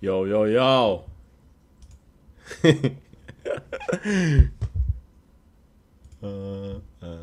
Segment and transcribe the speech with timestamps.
[0.00, 1.04] 有有有，
[6.20, 7.18] 呃呃，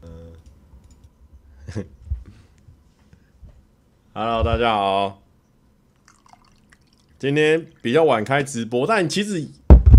[0.00, 0.08] 呃
[4.12, 5.22] ，Hello， 大家好，
[7.20, 9.40] 今天比较晚开直播，但其实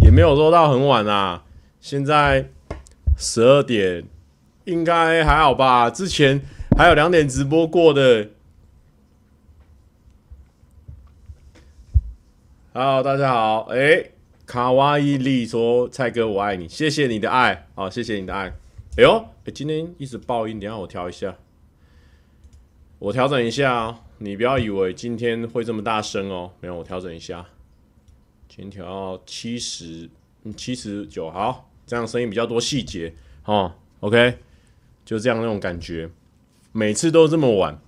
[0.02, 1.46] 也没有说到很晚啊，
[1.80, 2.50] 现在
[3.18, 4.04] 十二点，
[4.66, 5.90] 应该还好吧？
[5.90, 6.42] 之前。
[6.78, 8.30] 还有两点直播过的。
[12.72, 14.12] 好大家好，哎、
[14.46, 18.54] 卡哇伊利说：“蔡哥，我爱你，谢谢你的爱，好，谢谢你的爱。”
[18.96, 21.36] 哎呦，今天一直爆音，等下我调一下，
[23.00, 27.44] 我调整一下哦，你不要以为今天会这么大声哦，没有，我调整一下，
[28.50, 30.08] 先调到七十，
[30.56, 34.38] 七十九，好，这样声音比较多细节，哦，OK，
[35.04, 36.08] 就这样那种感觉。
[36.78, 37.80] 每次都这么晚，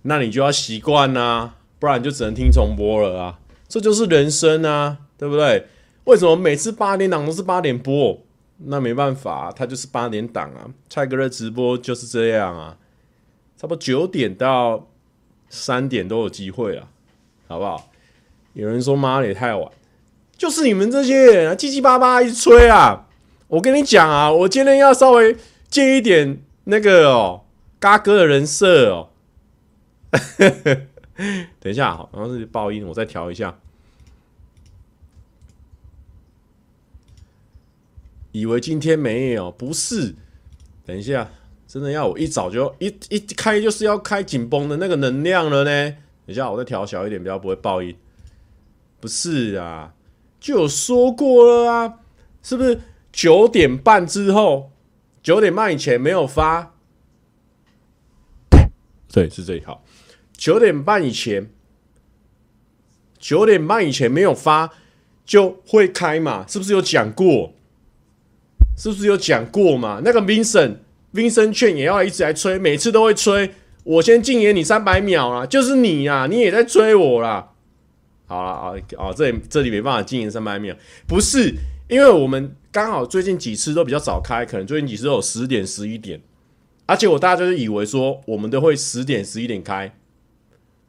[0.00, 3.38] 那你就要习惯呐，不然就只能听重播了啊！
[3.68, 5.66] 这就是人生啊，对不对？
[6.04, 8.18] 为什么每次八点档都是八点播？
[8.64, 10.64] 那没办法，它就是八点档啊。
[10.88, 12.78] 蔡哥的直播就是这样啊，
[13.58, 14.88] 差不多九点到
[15.50, 16.88] 三点都有机会啊，
[17.46, 17.90] 好不好？
[18.54, 19.70] 有人说妈的也太晚，
[20.34, 23.06] 就是你们这些人啊，叽叽巴巴一直吹啊！
[23.48, 25.36] 我跟你讲啊，我今天要稍微
[25.68, 27.42] 借一点那个哦。
[27.84, 29.10] 嘎哥的人设哦，
[31.60, 33.58] 等一下，好，像是爆音，我再调一下。
[38.32, 40.14] 以为今天没有，不是？
[40.86, 41.30] 等一下，
[41.68, 45.90] 真的要我一早就一一开就是要开紧绷的那个能量了呢？
[46.24, 47.94] 等一下，我再调小一点，比较不会爆音。
[48.98, 49.92] 不是啊，
[50.40, 51.98] 就有说过了啊，
[52.42, 52.80] 是不是？
[53.12, 54.70] 九点半之后，
[55.22, 56.73] 九点半以前没有发。
[59.14, 59.84] 对，是这里好。
[60.36, 61.48] 九点半以前，
[63.16, 64.72] 九点半以前没有发
[65.24, 66.44] 就会开嘛？
[66.48, 67.52] 是不是有讲过？
[68.76, 70.02] 是不是有讲过嘛？
[70.04, 73.54] 那个 Vincent，Vincent 券也要一直来催，每次都会催。
[73.84, 77.52] 我先禁言你三百秒啦，就是你啊，你也在催我啦。
[78.26, 80.74] 好了啊啊，这里这里没办法禁言三百秒，
[81.06, 81.54] 不是
[81.88, 86.20] 因为我们刚好最近几次都比较早开，可能最近几次都有十点、十一点。
[86.86, 89.96] 而且我大家就是以为说我们都会十点十一点开，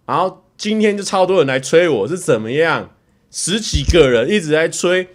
[0.06, 2.94] 然后今天就超多人来催我是怎么样，
[3.32, 5.08] 十几个人一直在催，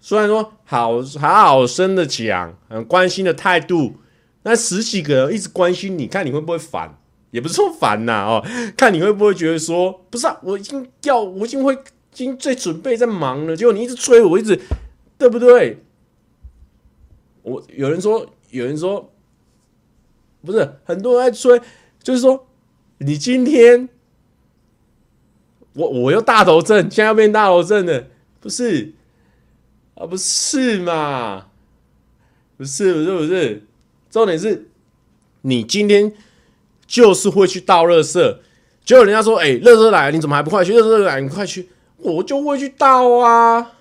[0.00, 3.96] 虽然说好好好声的讲，很关心的态度，
[4.44, 6.96] 那十几个人一直关心你，看你会不会烦？
[7.32, 8.46] 也不是说烦呐哦，
[8.76, 11.78] 看你会不会觉得说不是啊，我已经要我已经会已
[12.12, 14.60] 经在准备在忙了，结果你一直催我，一直
[15.18, 15.82] 对不对？
[17.42, 19.12] 我有人说有人说。
[20.44, 21.60] 不是很多人在催，
[22.02, 22.46] 就是说
[22.98, 23.88] 你今天
[25.74, 28.06] 我我又大头症，现在要变大头症了，
[28.40, 28.92] 不是
[29.94, 30.06] 啊？
[30.06, 31.46] 不是嘛？
[32.56, 33.62] 不是不是不是，
[34.10, 34.68] 重点是
[35.42, 36.12] 你今天
[36.86, 38.38] 就是会去倒垃圾，
[38.84, 40.74] 结果人家说：“哎、欸，垃圾来了，你怎么还不快去？
[40.74, 43.72] 垃圾来，你快去！”我就会去倒啊，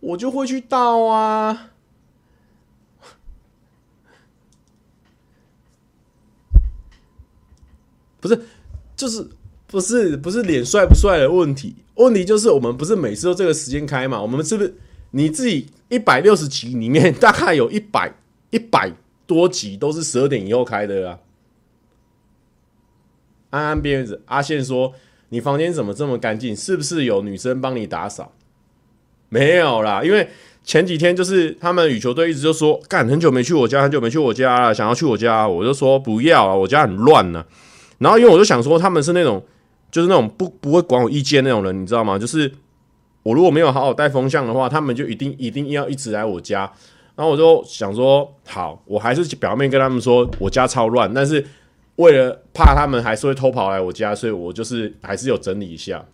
[0.00, 1.70] 我就会去倒啊。
[8.20, 8.40] 不是，
[8.96, 9.26] 就是
[9.66, 14.20] 不是不是脸帅不帅的问题，问题就是我们不是每次都这个时间开嘛？
[14.20, 14.74] 我们是不是
[15.12, 18.12] 你自己一百六十集里面大概有一百
[18.50, 18.92] 一百
[19.26, 21.18] 多集都是十二点以后开的啊？
[23.50, 24.92] 安安边子阿宪说
[25.30, 26.54] ：“你房间怎么这么干净？
[26.54, 28.32] 是不是有女生帮你打扫？”
[29.30, 30.28] 没有啦，因为
[30.64, 37.44] 前几天就是他们羽球队一直就说：“干，很久没去我家，很久没去我家了，想要去我家。”我就说：“不要啊，我家很乱呢。”
[37.98, 39.42] 然后，因为我就想说，他们是那种，
[39.90, 42.18] 就是那种不不会管我意见那种人，你知道吗？
[42.18, 42.52] 就是
[43.24, 46.72] 我如果没有好好带风向的话，他们就一定一定要一直来我家。
[47.16, 51.44] 然后我就想说，好，我还是表面跟他们说我家超乱，但是
[51.96, 56.04] 为了怕他们还是会偷跑来我家，所以我就是还是有整理一下。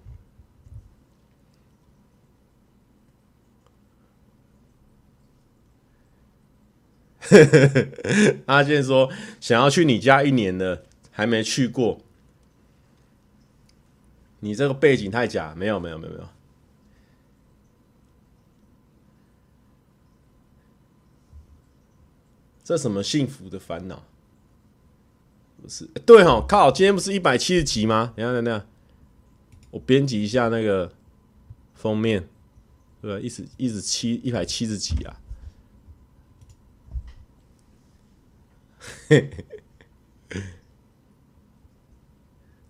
[8.47, 9.11] 阿健说
[9.41, 10.85] 想要去你家一年了。
[11.17, 12.01] 还没去过，
[14.41, 16.29] 你这个背景太假，没有没有没有没有，
[22.65, 24.03] 这什么幸福的烦恼？
[25.63, 26.73] 不是对哦，靠！
[26.73, 28.13] 今天不是一百七十集吗？
[28.17, 28.67] 等下等下，
[29.71, 30.93] 我编辑一下那个
[31.75, 32.29] 封面，
[33.01, 33.21] 对吧？
[33.21, 35.21] 一直一直七一百七十集啊，
[39.09, 39.54] 嘿嘿。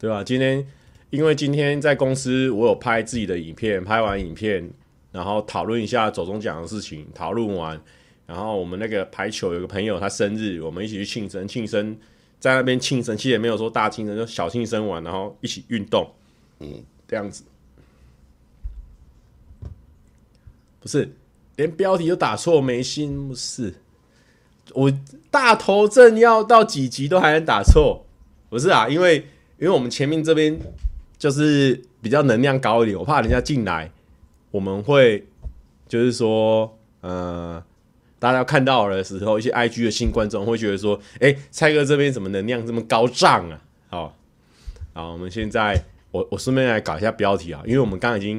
[0.04, 0.22] 对吧？
[0.22, 0.62] 今天
[1.08, 4.68] 因为今天在公司我有拍自己的影片，拍完影片，
[5.10, 7.80] 然后讨论一下走钟奖的事情，讨论完，
[8.26, 11.96] 然后我们那个排球有个朋友他生日，我们一起去庆生，庆生
[12.38, 16.06] 在那边庆生，其实也没有说大庆生，就小庆生完，然后一起运动，
[16.60, 17.42] 嗯，这样子，
[20.80, 21.10] 不是
[21.56, 23.72] 连标题都打错，没心不是。
[24.74, 24.92] 我
[25.30, 28.04] 大头症要到几级都还能打错，
[28.50, 28.86] 不是啊？
[28.86, 29.26] 因为
[29.64, 30.60] 因为我们前面这边
[31.16, 33.90] 就是比较能量高一点，我怕人家进来，
[34.50, 35.26] 我们会
[35.88, 37.64] 就是说，呃，
[38.18, 43.58] 大家看到的时候，一些 IG 的新观众会觉得说，哎、蔡哥这边怎么能量这么高涨啊？
[43.88, 44.16] 好，
[44.92, 48.38] 好，我们现在我我顺便来搞一下标题啊，因为我们刚刚已经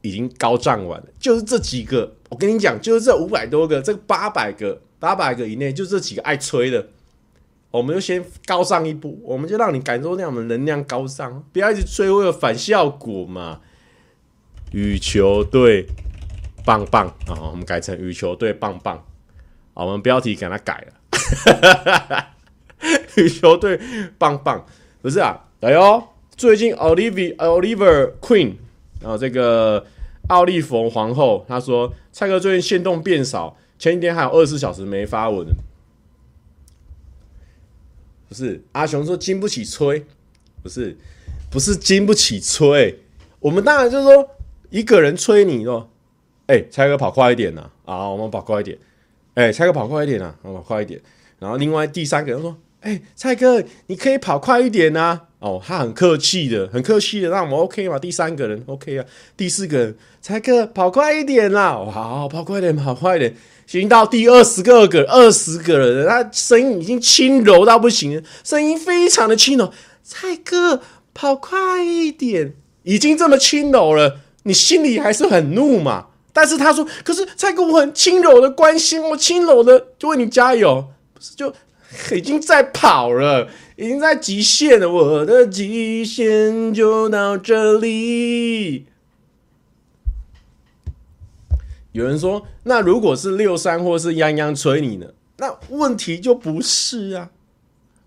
[0.00, 4.80] 已经高涨完了，就是这几个，我跟你讲，就是这五百多个，这八百个。
[4.98, 6.86] 八百个以内，就这几个爱吹的，
[7.72, 13.60] 我们就先高上一步，我们就让你感受那样的能量高尚，不要一直吹会有反效果嘛。
[14.72, 15.86] 羽球队
[16.64, 19.02] 棒棒啊，我们改成羽球队棒棒，
[19.74, 22.26] 我们标题给它改了，
[23.16, 23.80] 羽球队
[24.18, 24.64] 棒棒
[25.00, 26.02] 不是啊，来哟，
[26.36, 28.52] 最近 Olivia Oliver Queen
[29.00, 29.84] 然后这个
[30.28, 33.56] 奥利弗皇后她说，蔡哥最近限动变少。
[33.78, 35.44] 前一天还有二十四小时没发文，
[38.32, 40.02] 不是阿雄说经不起吹，
[40.62, 40.96] 不是
[41.50, 42.98] 不是经不起吹，
[43.40, 44.26] 我们当然就是说
[44.70, 45.86] 一个人吹你哦，
[46.46, 48.78] 哎、蔡哥跑快一点呐，啊，我们跑快一点，
[49.34, 50.98] 哎、蔡哥跑快一点呐，我跑快一点，
[51.40, 57.98] 然后另外第三个人说，哎、蔡哥你可以跑快一点呐，哦，他很客气的，很客气的，那我们 OK 嘛？
[57.98, 59.04] 第三个人 OK 啊，
[59.36, 63.34] 第四个人，蔡哥跑快一点啦，好，跑快一点，跑快一点。
[63.80, 69.72] 行到第二十个个二十个人，他声音已经轻柔到不行了，声音非常的轻柔。
[70.02, 70.82] 蔡哥
[71.14, 72.52] 跑快一点，
[72.82, 76.08] 已经这么轻柔了，你心里还是很怒嘛？
[76.34, 81.54] 但是他说，可是蔡哥我很轻柔的关心，我轻柔的就为你加油，不是就
[82.14, 88.84] 已经在跑了，已经在极限了，我的极限就到这里。
[91.92, 95.06] 有人说，那如果是六三或是泱泱催你呢？
[95.38, 97.30] 那问题就不是啊。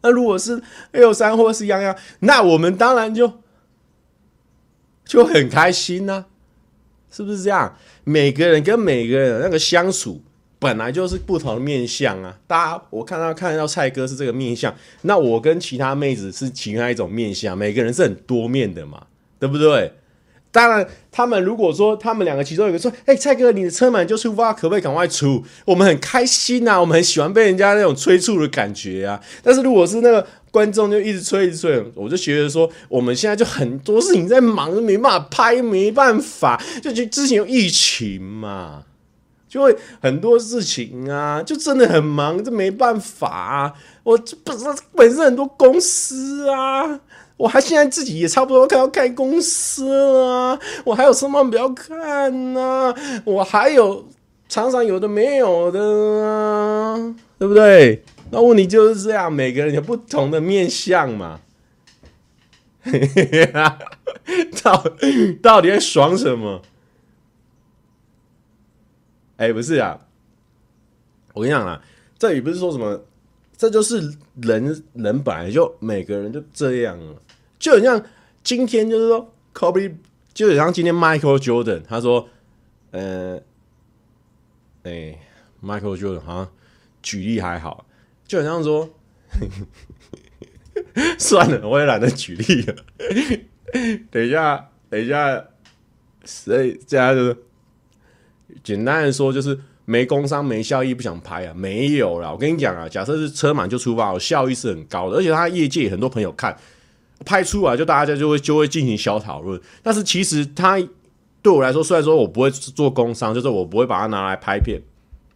[0.01, 0.61] 那如果是
[0.91, 3.41] 六三或是泱泱，那我们当然就
[5.05, 6.25] 就很开心呐、
[7.11, 7.77] 是不是这样？
[8.03, 10.21] 每个人跟每个人那个相处
[10.59, 12.39] 本来就是不同的面相啊。
[12.47, 17.57] 大家我看到看到蔡哥是这个面相，那我跟其他妹子是其他一种面相。
[17.57, 19.05] 每个人是很多面的嘛，
[19.39, 19.91] 对不对？
[20.55, 29.19] 当然，他们如果说他们两个其中有一个说：“哎、蔡哥，你的车满就出发，可不可以赶快出？”我们很开心呐、啊，我们很喜欢被人家那种催促的感觉啊。
[29.43, 36.63] 但是如果是那个观众就一直催一直催，我就觉得说我们现在就很多事情在忙，没办法拍，没办法。
[36.81, 38.83] 就就之前有疫情嘛，
[39.49, 43.73] 就会很多事情啊，就真的很忙，这没办法啊。
[44.03, 44.63] 我这不是
[44.95, 47.01] 本身很多公司啊。
[47.37, 52.93] 我还现在自己也差不多快要开公司了，我还有什么不要看呢？
[53.25, 54.07] 我还有
[54.47, 55.79] 常常有的没有的
[56.25, 58.03] 啊，对不对？
[58.31, 61.41] 那问题就是这样，每个人有不同的面相嘛。
[64.63, 64.83] 到
[65.41, 66.61] 到底在爽什么？
[69.37, 69.99] 哎，不是啊，
[71.33, 71.81] 我跟你讲啊，
[72.17, 73.03] 这里不是说什么，
[73.57, 77.21] 这就是人人本来就每个人就这样了。
[77.65, 77.99] 就很像
[78.43, 79.91] 今天，就是说，Kobe，
[80.35, 82.29] 就很像今天 Michael Jordan，他说，
[82.91, 83.41] 呃，
[84.83, 85.17] 哎、
[85.63, 86.51] ，Michael Jordan 好像
[87.01, 87.87] 举例还好，
[88.27, 88.87] 就很像说，
[91.17, 92.75] 算了，我也懒得举例了。
[94.11, 95.43] 等一下，等一下，
[96.23, 97.37] 所以这样就是
[98.63, 102.31] 简单的说，就是没工商没效益，不想拍啊，没有啦。
[102.31, 106.55] 我跟你讲啊，假设是车满就出发，效益是很高的，而且他业界很多朋友看。
[107.23, 110.77] 拍出来就大家就会就会进行小讨论，但是其实他
[111.41, 114.81] 对我来说，虽然说我不会做工商，就是我不会把它拿来拍片，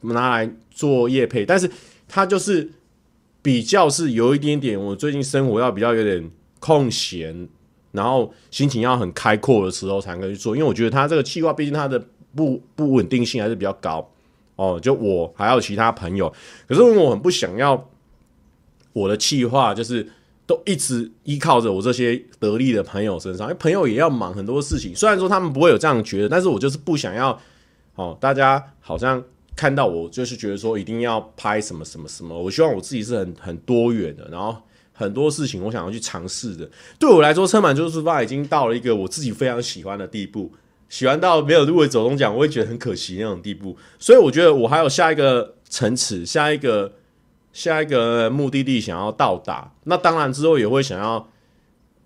[0.01, 1.71] 拿来做业配，但是
[2.07, 2.69] 他就是
[3.41, 7.47] 比较是有一点点，我最近生活要比较有点空闲，
[7.93, 12.03] 然后心情要很开阔的时候才能去做，因为我觉得他这个企划毕竟它的
[12.35, 14.11] 不不稳定性还是比较高
[14.57, 16.31] 哦，就我还有其他朋友，
[16.67, 17.89] 可是我很不想要
[18.93, 20.07] 我的企划就是。
[20.49, 24.95] 都一直依靠着我这些得力的朋友身上，因为朋友也要忙很多事情。
[24.95, 27.39] 虽然说他们不会有这样觉得，但是我就是不想要，
[27.93, 29.23] 哦，大家好像
[29.55, 32.35] 看到我就是觉得说一定要拍什么什么什么。
[32.35, 34.57] 我希望我自己是很很多元的，然后
[34.91, 36.67] 很多事情我想要去尝试的。
[36.97, 40.51] 对我来说，车满就是出发已经到了一个我自己非常喜欢的地步，
[40.89, 43.77] 喜欢到没有入围走钟奖，我会觉得很可惜那种地步。
[43.99, 46.91] 所以我觉得我还有下一个层次，下一个
[47.51, 49.71] 下一个目的地想要到达。
[49.83, 51.27] 那当然之后也会想要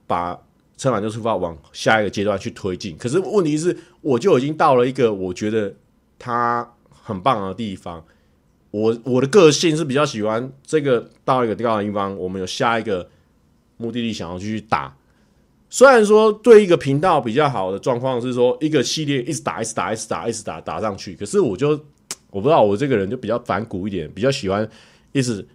[0.07, 0.39] 把
[0.77, 2.97] 车满就出发往下一个阶段去推进。
[2.97, 5.73] 可是问题是，我就已经到了一个我觉得
[6.17, 8.03] 它很棒的地方。
[8.71, 13.07] 我我的个性是比较喜欢这个到一个地方，我们有下一个
[13.77, 14.95] 目的地想要继续打。
[15.69, 21.69] 虽然说对一个频道比较好的状况是说一个系列一直打一直打一直打一直打打上去，可是我就
[22.31, 24.67] 我不知道我这个人就比较反骨一点，比较喜欢
[25.13, 25.47] 一直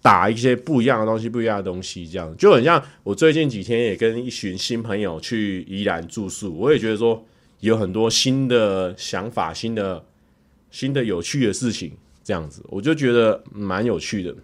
[0.00, 7.22] 打一些不一样的东西，不一样的东西，这样就很像我最近几天也跟一群新朋友去宜兰住宿，我也觉得说
[7.60, 10.02] 有很多新的想法，新的
[10.70, 11.92] 新的有趣的事情。
[12.24, 14.34] 这样子，我就觉得蛮有趣的。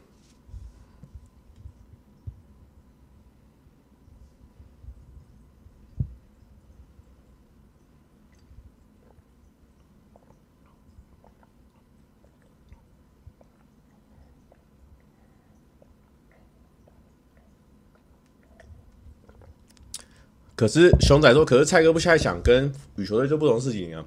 [20.57, 24.05] 可是熊仔说：“可是蔡哥不太想跟羽球队做不同事情啊。”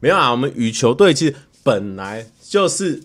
[0.00, 3.02] 没有啊，我们羽球队其实本来就是。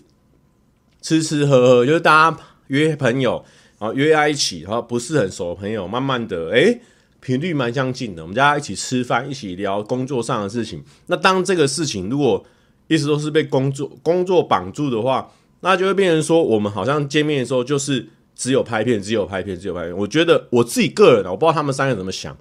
[1.01, 3.41] 吃吃喝喝，就是大家约朋友，
[3.79, 6.81] 然后约在一起，然后不是很熟的朋友，慢慢的，诶，
[7.21, 8.21] 频率蛮相近的。
[8.21, 10.83] 我们大家一起吃饭，一起聊工作上的事情。
[11.07, 12.45] 那当这个事情如果
[12.89, 15.31] 一直都是被工作工作绑住的话，
[15.61, 19.97] 那就会变成说，我们好像见面的时候就是只有拍片，只有拍片，只有拍片。
[19.97, 22.37] 我觉得我自己个人啊，我不知道他们三个怎么想。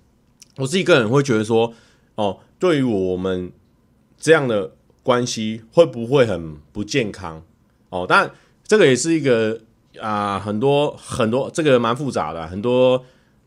[0.58, 1.72] 我自己个人会觉得说，
[2.16, 3.50] 哦，对于我们
[4.18, 7.42] 这样的关系，会不会很不健康？
[7.88, 8.30] 哦，但
[8.66, 9.58] 这个也是一个
[9.98, 13.02] 啊、很多很多，这个蛮复杂的，很多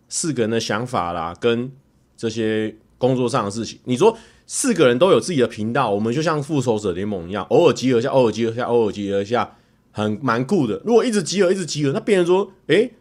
[0.10, 1.72] 四个人的想法啦，跟
[2.17, 3.77] 这些工作上的事情。
[3.84, 4.17] 你说
[4.48, 9.55] 四个人都有自己的频道，我们就像复仇者联盟一样，偶尔集合一下，偶尔集合一下，偶尔集合一下，
[9.91, 10.81] 很蛮酷的。
[10.86, 12.93] 如果一直集合，一直集合，那变成说，诶，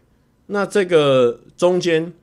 [0.47, 2.13] 那这个中间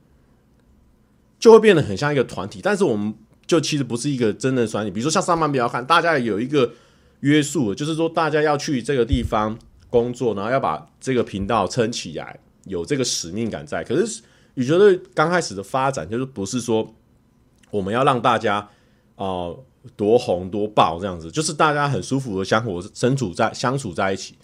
[1.39, 3.13] 就会变得很像一个团体，但是我们
[3.45, 4.91] 就其实不是一个真的团体。
[4.91, 6.71] 比如说像上班比较看，大家有一个。
[7.21, 9.59] 约束就是说，大家要去这个地方
[9.89, 13.83] 工作，然后要把这个频道撑起来，有这个使命感在。
[13.83, 14.21] 可是，
[14.53, 16.95] 羽球队刚开始的发展就是不是说
[17.71, 18.65] 我们要让大家
[19.17, 24.35] 哦、呃、多红多爆这样子，就是大家很舒服的相互身处在相处在一起，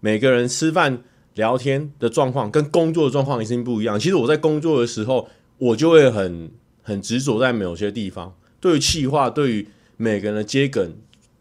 [0.00, 1.02] 每个人吃饭
[1.34, 3.98] 聊天的状况跟工作的状况已经不一样。
[3.98, 6.50] 其实我在工作的时候，我就会很
[6.82, 10.94] 很执着在某些地方，对于企划，对于每个人的接梗。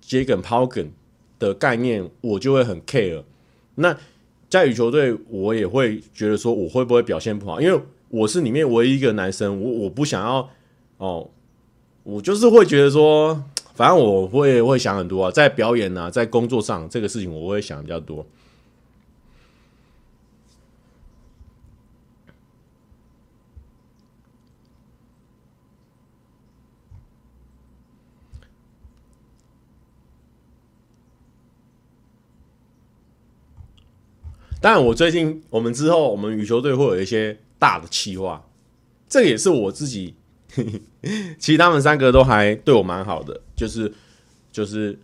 [0.08, 0.92] 接梗抛梗
[1.40, 3.24] 的概念，我就会很 care。
[3.74, 3.98] 那
[4.48, 7.60] 在羽球队，我也会觉得说，我会不会表现不好？
[7.60, 10.48] 因为我是里面唯一一个男生，我我不想要
[10.98, 11.28] 哦，
[12.04, 13.44] 我就是会觉得说，
[13.74, 18.24] 反正我会会想很多啊，在表演啊，在工作上这个事情，我会想比较多。
[34.66, 38.44] 但我最近，我们之后，我们羽球队会有一些大的企划，
[39.08, 40.16] 这个也是我自己。
[41.38, 43.94] 其实他们三个都还对我蛮好的，就是
[44.52, 44.98] 就是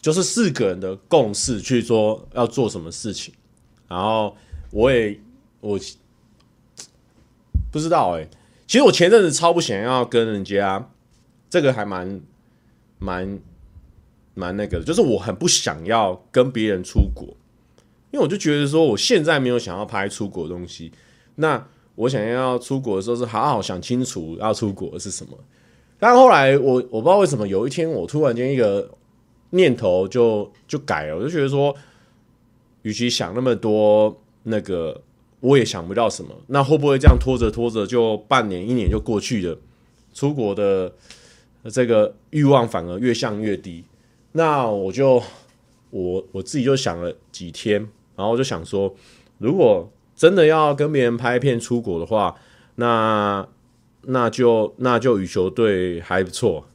[0.00, 3.34] 就是四个人的共识去说要做什么事情，
[3.86, 4.34] 然后
[4.70, 5.20] 我也
[5.60, 5.78] 我
[7.70, 8.26] 不知道哎、
[8.66, 10.88] 其实我前阵子超不想要跟人家，
[11.50, 12.18] 这个还蛮
[12.98, 13.38] 蛮
[14.32, 17.36] 蛮那个，就是我很不想要跟别人出国。
[18.14, 20.92] 因为我就觉得说，我现在没有想要拍出国东西。
[21.34, 21.66] 那
[21.96, 25.36] 我想要出国的时候，是好好想清楚要出国是什么。
[25.98, 28.88] 但后来我我不知道为什么，有一天我突然间一个
[29.50, 31.74] 念头就就改了，我就觉得说，
[32.82, 35.02] 与其想那么多，那个
[35.40, 36.30] 我也想不到什么。
[36.46, 39.58] 那会不会这样拖着拖着，就半年一年就过去了？
[40.12, 40.92] 出国的
[41.72, 43.82] 这个欲望反而越降越低。
[44.30, 45.20] 那我就
[45.90, 47.88] 我我自己就想了几天。
[48.16, 48.94] 然后我就想说，
[49.38, 52.34] 如果真的要跟别人拍片出国的话，
[52.76, 53.46] 那
[54.02, 56.66] 那就那就羽球队还不错，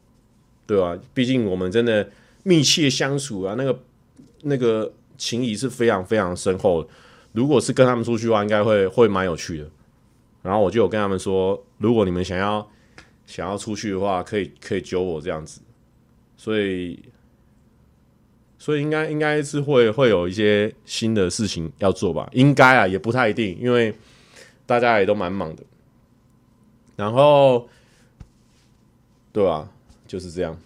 [0.66, 0.98] 对吧？
[1.14, 2.10] 毕竟我们真的
[2.44, 3.80] 密切相处啊，那个
[4.44, 6.90] 那个情谊是非常非常深厚的。
[7.32, 9.70] 如果是跟他们出去的话，应该会会蛮有趣的。
[10.42, 12.68] 然后我就跟他们说，如果你们想要
[13.26, 15.62] 想要出去的话，可以可以揪我这样子。
[16.36, 17.00] 所以
[18.60, 22.30] 所以应该应该是会会有一些新的事情要做吧？
[22.34, 23.96] 应该啊，也不太一定，因为
[24.66, 25.64] 大家也都蛮忙的。
[26.98, 27.70] 然后，
[29.32, 29.72] 对啊，
[30.06, 30.60] 就是这样。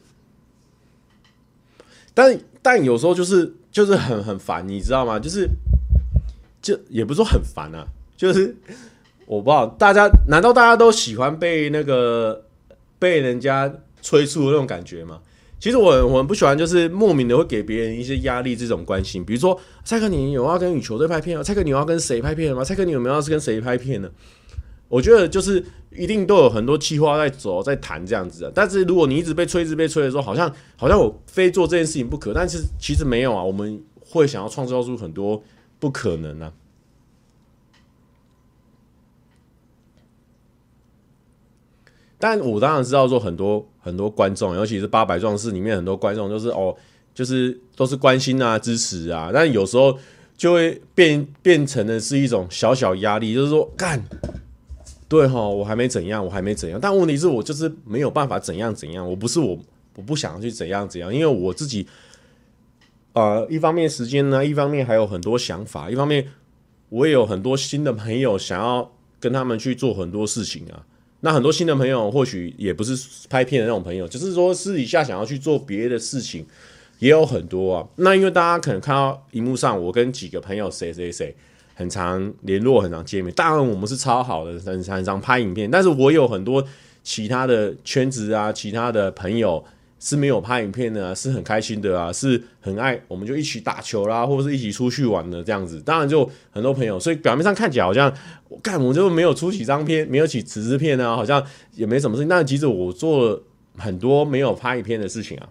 [2.15, 5.19] 但但有时候就是就是很很烦，你知道吗？
[5.19, 5.47] 就是
[6.61, 8.55] 就也不是说很烦啊，就是
[9.27, 12.45] 我不知道大家难道大家都喜欢被那个
[12.97, 13.71] 被人家
[14.01, 15.21] 催促的那种感觉吗？
[15.63, 19.23] 其实我我很不喜欢，就是莫名的会给别人一些压力这种关心。
[19.23, 21.41] 比如说，蔡克，你有要跟羽球队拍片吗？
[21.41, 22.65] 蔡克，你有要跟谁拍片吗？
[22.65, 24.11] 蔡克，你有没有要是跟谁拍片呢？
[24.89, 25.63] 我觉得就是
[25.95, 28.51] 一定都有很多计划在走在谈这样子的。
[28.53, 32.33] 但是如果你一直被催，一直被催的时候，好像好像我非做这件事情不可。
[32.33, 35.41] 但是其实没有啊，我们会想要创造出很多
[35.79, 36.51] 不可能啊。
[42.23, 46.73] 但我当然知道说很多很多观众，尤其是八百壮士里面很多观众，就是哦，
[47.13, 49.29] 就是都是关心啊、支持啊。
[49.33, 49.99] 但有时候
[50.37, 54.01] 就会变变成的是一种小小压力，就是说干，
[55.09, 56.79] 对哈，我还没怎样，我还没怎样。
[56.81, 59.05] 但问题是我就是没有办法怎样怎样。
[59.05, 59.59] 我不是我，
[59.97, 61.85] 我不想去怎样怎样，因为我自己，
[63.11, 66.25] 呃，一方面时间呢，一方面还有很多想法，一方面
[66.87, 68.89] 我也有很多新的朋友想要
[69.19, 70.85] 跟他们去做很多事情啊。
[71.25, 72.93] 那很多新的朋友，或许也不是
[73.29, 76.45] 拍片的那种朋友，只是说私底下想要去做别的事情，
[76.99, 77.87] 也有很多啊。
[77.95, 81.33] 那因为大家可能看到荧幕上，我跟几个朋友谁谁谁
[81.75, 83.33] 很常联络，很常见面。
[83.33, 85.71] 当然我们是超好的，很常常拍影片。
[85.71, 86.61] 但是我有很多
[87.03, 89.63] 其他的圈子啊，其他的朋友。
[90.05, 95.79] 是没有拍影片的啊，是很开心的啊，是很爱，我们就一起打球啦，或者是一起出去玩的这样子。
[95.79, 98.13] 当然就很多朋友，所以表面上看起来好像
[98.49, 101.41] 我干，我就没有出几张片，没有起纸质片啊，好像
[101.73, 102.27] 也没什么事情。
[102.27, 103.41] 但其实我做了
[103.77, 105.47] 很多没有拍影片的事情啊。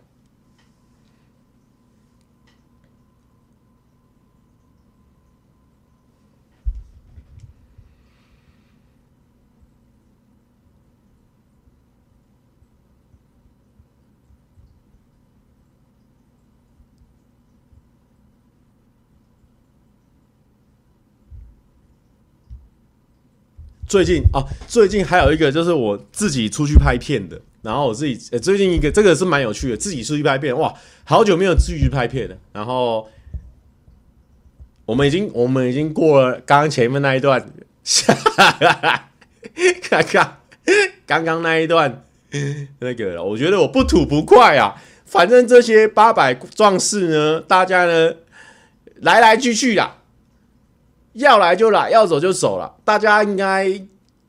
[23.93, 30.73] 最近啊，最近还有一个就是我自己出去拍片的，然后我自己呃，最近一个这个是蛮有趣的，自己出去拍片，哇，
[31.05, 32.35] 好久没有自己拍片了。
[32.55, 33.07] 然后
[34.87, 37.47] 我们已经我们已经过了刚刚前面那一段，
[39.83, 40.39] 看看
[41.07, 42.03] 刚刚那一段
[42.79, 44.83] 那个，我觉得我不吐不快啊。
[45.05, 48.15] 反正这些八百壮士呢，大家呢
[49.03, 49.99] 来来去去啦。
[51.15, 52.75] 要来就来，要走就走了。
[52.85, 53.69] 大家应该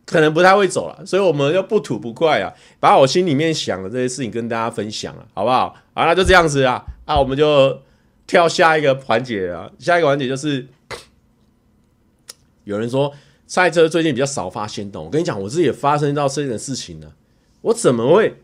[0.05, 5.75] 可能不太会走了，所以我们就不吐不快啊，把我心里面想的这些事情跟大家分享了，好不好？
[5.93, 7.81] 好，那就这样子啊，那我们就
[8.27, 9.71] 跳下一个环节啊。
[9.79, 10.67] 下一个环节就是
[12.65, 13.13] 有人说
[13.47, 17.13] 赛车最近比较少发限动，我跟你讲，我自己也发生到这件事情了。
[17.61, 18.41] 我怎么会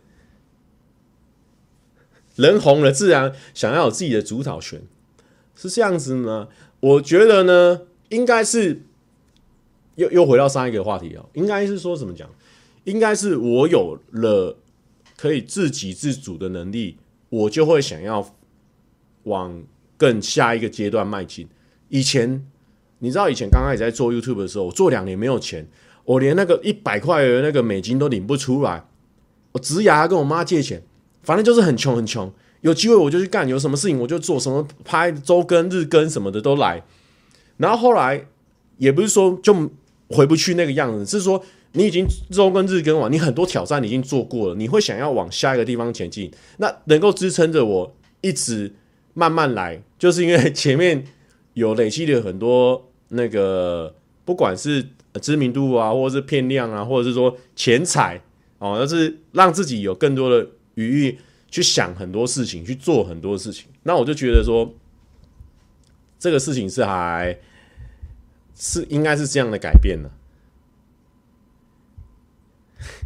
[2.35, 4.81] 人红了，自然想要有自己的主导权？
[5.55, 6.47] 是这样子呢？
[6.79, 7.81] 我觉得呢。
[8.09, 8.81] 应该是
[9.95, 12.29] 又又回到上一个话题哦，应该是说怎么讲？
[12.85, 14.57] 应该是我有了
[15.17, 16.97] 可以自给自足的能力，
[17.29, 18.33] 我就会想要
[19.23, 19.63] 往
[19.97, 21.47] 更下一个阶段迈进。
[21.89, 22.45] 以前
[22.99, 25.67] 你知道，以前刚开始在做 YouTube 的时候，我做两年没有钱，
[26.05, 28.85] 我连那个一百块的那个美金都领不出来，
[29.51, 30.81] 我直牙跟我妈借钱，
[31.21, 32.33] 反正就是很穷很穷。
[32.61, 36.83] 有机会我就去干，有什么事情我就做，什么拍周更、日更什么的都来。
[37.59, 38.25] 然后后来
[38.77, 39.53] 也不是说就
[40.07, 41.43] 回不去那个样子，是说
[41.73, 46.31] 你已经周更日更完，你很多挑战已经做过了，你会想要往下一个地方前进。
[46.57, 48.73] 那能够支撑着我一直
[49.13, 51.03] 慢慢来，就是因为前面
[51.53, 53.93] 有累积了很多那个，
[54.23, 54.87] 不管是
[55.21, 58.21] 知名度啊，或者是片量啊，或者是说钱财
[58.59, 61.19] 哦，就是让自己有更多的余裕
[61.51, 63.67] 去想很多事情，去做很多事情。
[63.83, 64.73] 那我就觉得说，
[66.17, 67.37] 这个事情是还。
[68.61, 70.11] 是应该是这样的改变了，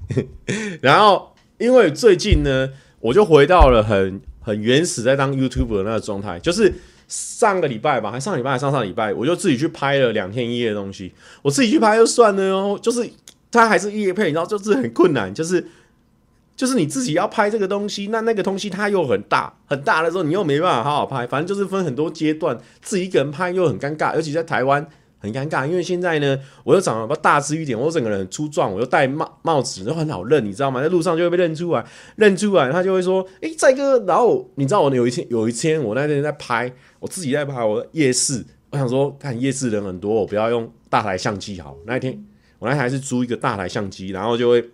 [0.81, 6.73] 然后因为最近呢，我就回到了很很原始在当 YouTube 的那个状态，就是
[7.07, 11.13] 上个礼拜吧，还上礼拜还上上礼拜，我就自己去拍了两天一夜的东西，
[11.43, 13.07] 我自己去拍就算了哦，就是
[13.51, 15.63] 它还是夜配，然后就是很困难，就是
[16.55, 24.89] 就是你自己要拍这个东西，那那个东西它又很大很大的时候，你又没办法好好拍，反正就是分很多阶段，自己一个人拍又很尴尬，尤其在台湾。
[25.23, 30.81] 很尴尬，因为现在呢，我又长得比较大只一点，我整个人粗壮，我又戴帽帽子，都很好认，你知道吗？
[30.81, 31.85] 在路上就会被认出来，
[32.17, 41.77] 认出来他就会说：“哎、欸，蔡哥。”然后你知道我有一天有一天我那天在拍，我自己在拍我夜市，我想说看夜市人很多，我不要用大台相机好。
[41.85, 42.21] 那一天
[42.59, 44.69] 我那天还是租一个大台相机，然后就会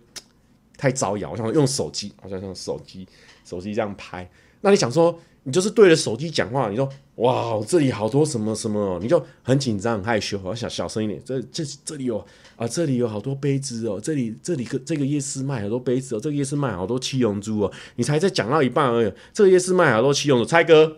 [0.75, 3.07] 太招摇，我想用手机，好像用手机
[3.45, 4.27] 手机这样拍。
[4.61, 5.15] 那你想说？
[5.43, 11.21] 你就是对着手机讲话，你说哇，这里好多什么什么，你就很紧张、很害羞，要小小声一点。
[11.25, 12.23] 这这这里有
[12.55, 17.71] 啊，这里有好多杯子哦，这里这里个这个夜市卖好多杯子哦，这个夜市卖好多七龙珠哦。
[17.95, 20.97] 你才在讲到一半而已，这个夜市卖好多七龙珠，猜哥。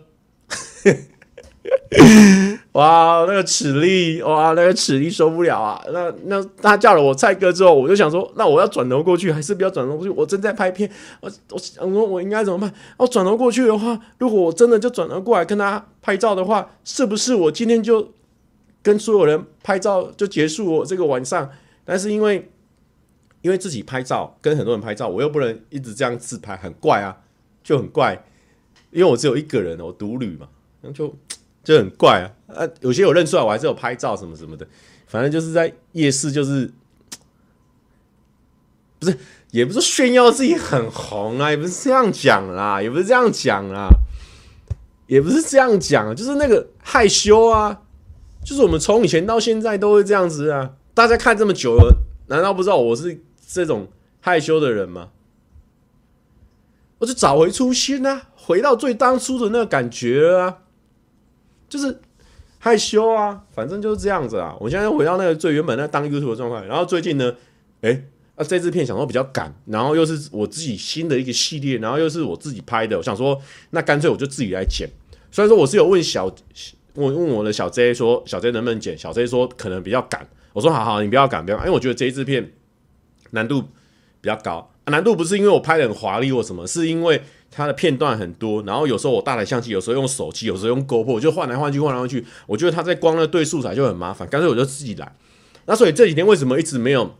[2.72, 5.78] 哇，那个齿力，哇，那个齿力受不了啊！
[5.92, 10.08] 那那他叫了我蔡哥之后，我就想说，那我要转头过去，还是不要转头过去？
[10.08, 12.72] 我正在拍片，我我想说，我应该怎么办？
[12.96, 18.10] 我转头过去的话，如果我真的就转头过来跟他拍照的话，是不是我今天就
[18.82, 21.50] 跟所有人拍照就结束我这个晚上？
[21.84, 22.50] 但是因为
[23.42, 27.18] 因为自己拍照跟很多人拍照，我又不能一直这样自拍，很怪啊，
[27.62, 28.24] 就很怪，
[28.92, 30.48] 因为我只有一个人，我独旅嘛，
[30.80, 31.14] 那就。
[31.64, 34.66] 就很怪啊，啊，有些有认出来，我还是有拍照什么什么的，
[35.06, 36.72] 反正就是在夜市，就是
[38.98, 39.16] 不是，
[39.50, 43.88] 也不是炫耀自己很红啊，也不是这样讲啦，也不是这样讲啦，
[45.06, 47.82] 也不是这样讲，就是那个害羞啊，
[48.44, 53.88] 就是我们从以前到现在都会这样子啊，大家看这么久了，难道不知道我是这种
[54.20, 55.10] 害羞的人吗？
[56.98, 60.58] 我就找回初心啊，回到最当初的那个感觉啊。
[61.72, 61.98] 就是
[62.58, 64.54] 害羞啊，反正就是这样子啊。
[64.60, 67.34] 我现在回到那个最原本那当 YouTube 的状态，然后最近呢，
[67.80, 68.04] 哎、欸，
[68.36, 74.86] 啊，这支片想说比较赶，然后又是我自己新的一个系列，然后又是我自己拍的，我想说，那干脆我就自己来剪。
[75.30, 76.26] 虽然说我是有问小，
[76.92, 78.98] 我问我的小 J 说，小 J 能不能剪？
[78.98, 80.28] 小 J 说可能比较赶。
[80.52, 82.52] 我说好好，你不要赶，不要赶，因为我觉得这一支片
[83.30, 83.62] 难度
[84.20, 84.70] 比较高。
[84.84, 87.22] 难度不是因为我拍的很华丽或什么，是因为。
[87.54, 92.24] 它的片段很多，然后有时候我大台相机，有时候用手机，有时候用 GoPro，就换来换去，换来换去。
[92.46, 95.14] 我觉得它在光的对素材就很麻烦，干脆我就自己来。
[95.66, 97.14] 那所以这几天为什么一直没有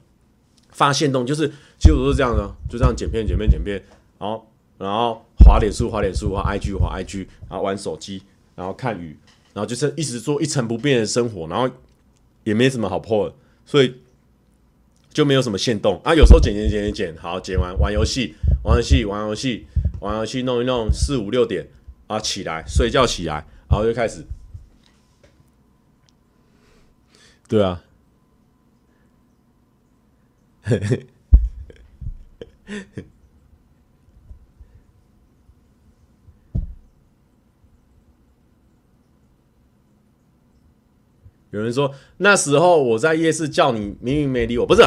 [0.71, 1.27] 发现动？
[1.27, 1.47] 就是
[1.79, 3.85] 其实我都是这样的，就这样剪片、剪片、剪片，
[4.19, 4.47] 然后
[4.79, 8.23] 然后滑脸书、滑脸书、滑 IG、滑 IG，然后玩手机，
[8.57, 9.15] 然后看雨，
[9.53, 11.69] 然后就是一直做一成不变的生活，然后
[12.45, 13.35] 也没什么好破的，
[13.67, 13.95] 所以
[15.13, 16.15] 就没有什么限动啊。
[16.15, 19.67] 有时候剪剪剪剪剪，好剪完玩游戏，玩游戏，玩游戏。
[20.03, 21.69] 玩游戏弄一弄，四五六点
[22.09, 24.25] 啊，起来睡觉起来，然后就开始。
[27.49, 27.85] 对啊，
[41.51, 44.83] 有人说那时候我在夜市叫你，明明没理我，不是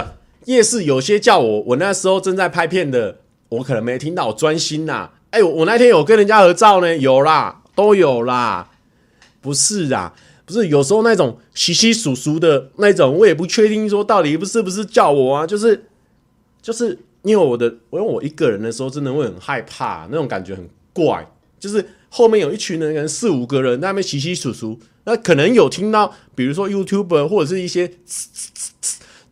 [0.46, 3.22] 夜市有些叫我，我那时候正在拍片的。
[3.50, 5.12] 我可能没听到，我专心呐。
[5.30, 8.70] 哎，我那天有跟人家合照呢，有啦，都有啦。
[9.42, 10.14] 不是啊，
[10.46, 15.86] 不是有时候那种稀稀疏疏的那种，我也不确定说到底不是不是叫我啊，就是
[16.62, 21.28] 就是因为我的，因为我一个人的时候真的会很害怕，那种感觉很怪，
[21.60, 27.92] 就是后面有一群人，可能四五个人在那边稀稀疏疏，那可能有听到，比如说 YouTuber 或者是一些。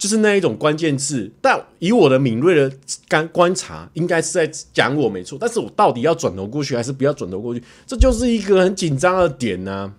[0.04, 2.70] 就是那一种关键字，但以我的敏锐的
[3.08, 5.38] 观观察，应该是在讲我没错。
[5.40, 7.64] 但是我到底要转头过去，还是不要转头过去？
[7.88, 9.94] 这就是一个很紧张的点呢、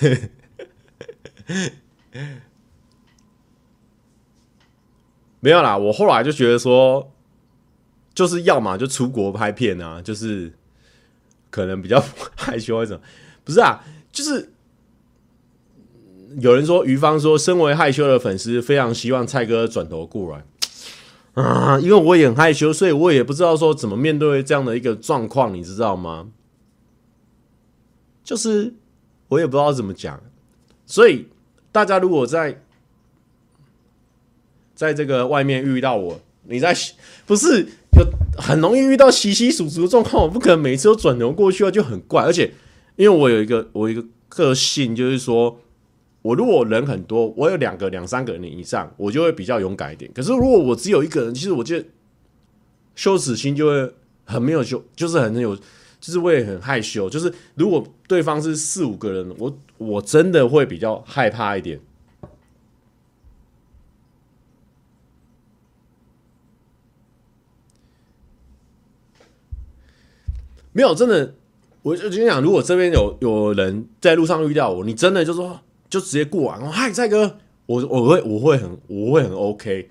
[5.40, 7.12] 没有啦，我后来就觉得说，
[8.14, 10.52] 就是要么就出国拍片啊，就是
[11.50, 12.02] 可能比较
[12.36, 13.00] 害羞或者
[13.44, 13.82] 不是啊，
[14.12, 14.52] 就是
[16.40, 20.44] 有人说，于芳说，身为害羞的粉丝，非常希望蔡哥转头过来
[21.42, 26.28] 啊，因为我也很害羞，所以我也不知道说怎么面对这样的一个状况，你知道吗？
[28.22, 28.74] 就是
[29.30, 30.22] 我也不知道怎么讲。
[30.84, 31.26] 所以，
[31.72, 32.62] 大家如果在
[34.74, 36.74] 在这个外面遇到我，你在
[37.26, 38.04] 不是就
[38.36, 42.22] 很容易遇到稀稀疏疏的状况，我不可能每次都转头过去啊，就很怪。
[42.22, 42.52] 而且，
[42.96, 45.60] 因为我有一个我一个个性，就是说
[46.22, 50.10] 我如果人很多，我有两个两三个人以上，我就会比较勇敢一点。
[50.12, 51.86] 可是如果我只有一个人，其实我觉得
[52.96, 53.92] 羞耻心就会
[54.24, 55.56] 很没有羞，就是很有，
[56.00, 57.08] 就是我也很害羞。
[57.08, 61.78] 就是如果对方是四五个人，我我真的会比较害怕一点。
[70.72, 71.34] 没有，真的，
[71.82, 76.70] 我就跟你讲，如果这边有有人在路上遇到我，你真的就说，就直接过完。
[76.70, 79.90] 嗨，蔡哥，我我会我会很我会很 OK，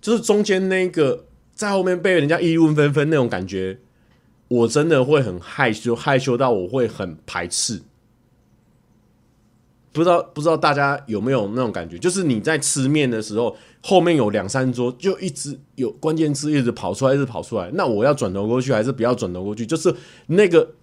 [0.00, 3.78] 就是中间那个在后面被人家议论纷纷那种感觉，
[4.48, 7.82] 我真的会很害羞，害羞到我会很排斥。
[9.92, 11.96] 不知道不知道大家有没有那种感觉？
[11.96, 17.70] 就是你在吃面的时候，后面有两三桌，就一直有关键字一直跑出来，一直跑出来。
[17.74, 19.64] 那我要转头过去，还是不要转头过去？
[19.64, 19.94] 就是
[20.26, 20.74] 那个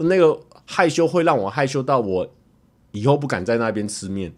[0.00, 2.28] 那个害羞会让我害羞到我
[2.90, 4.32] 以后不敢在那边吃面。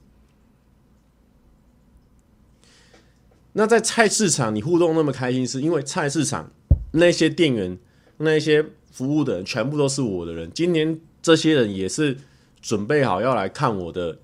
[3.54, 6.52] 那在菜市场，你互动那么开心，是因为菜市场
[6.92, 7.78] 那些店员、
[8.18, 10.50] 那些服务的人全部都是我的人。
[10.54, 12.16] 今年这些人也是。
[12.60, 14.18] 准备好要来看我的，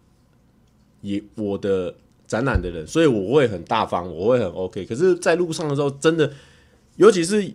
[1.02, 1.94] 也我的
[2.26, 4.84] 展览的人，所以我会很大方，我会很 OK。
[4.84, 6.28] 可是，在路上的时候，真的，
[6.96, 7.54] 尤其是，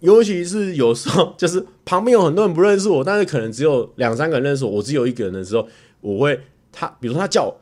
[0.00, 5.68] 尤其是有时候，就是旁边有很多人不认识我，但是可能只有两三个人认识我，我只有一个人的时候，
[6.00, 6.40] 我会
[6.72, 7.60] 他，比如说他叫我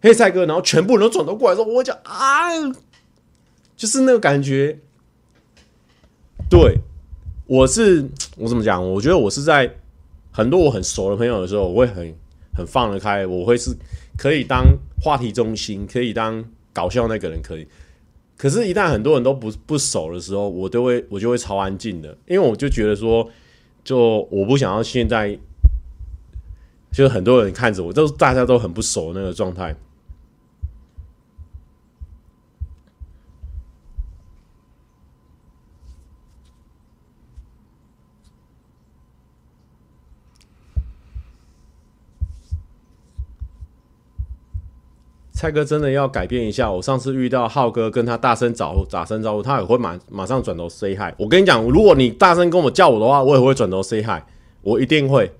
[0.00, 2.48] 黑菜哥，然后全部人都转头过来说，我讲啊，
[3.76, 4.78] 就是那个感觉。
[6.48, 6.78] 对，
[7.52, 8.82] 我是 我怎么讲？
[8.92, 9.70] 我觉得我是在。
[10.34, 12.14] 很多我很熟的朋友的时候，我会很
[12.56, 13.70] 很放得开，我会是
[14.16, 14.64] 可以当
[14.98, 17.68] 话题中心，可以当搞笑那个人，可以。
[18.38, 23.28] 可是，一旦很多人都不不熟的时候，我都会我就会超安静的，因为我就觉得说，
[23.84, 25.38] 就我不想要现在，
[26.90, 29.76] 就是很多人看着我，都大家都很不熟那个状态。
[45.42, 46.70] 蔡哥真的要改变一下。
[46.70, 51.12] 我上次遇到浩哥，跟他大声招，打声招呼，他也会马马上转头 say hi。
[51.18, 54.22] 我跟你讲，如果你大声跟我叫我的话，我也会转头 say hi，
[54.60, 55.32] 我一定会，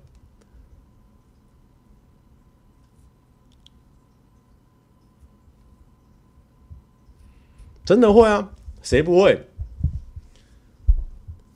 [7.85, 9.47] 真的会啊，谁不会？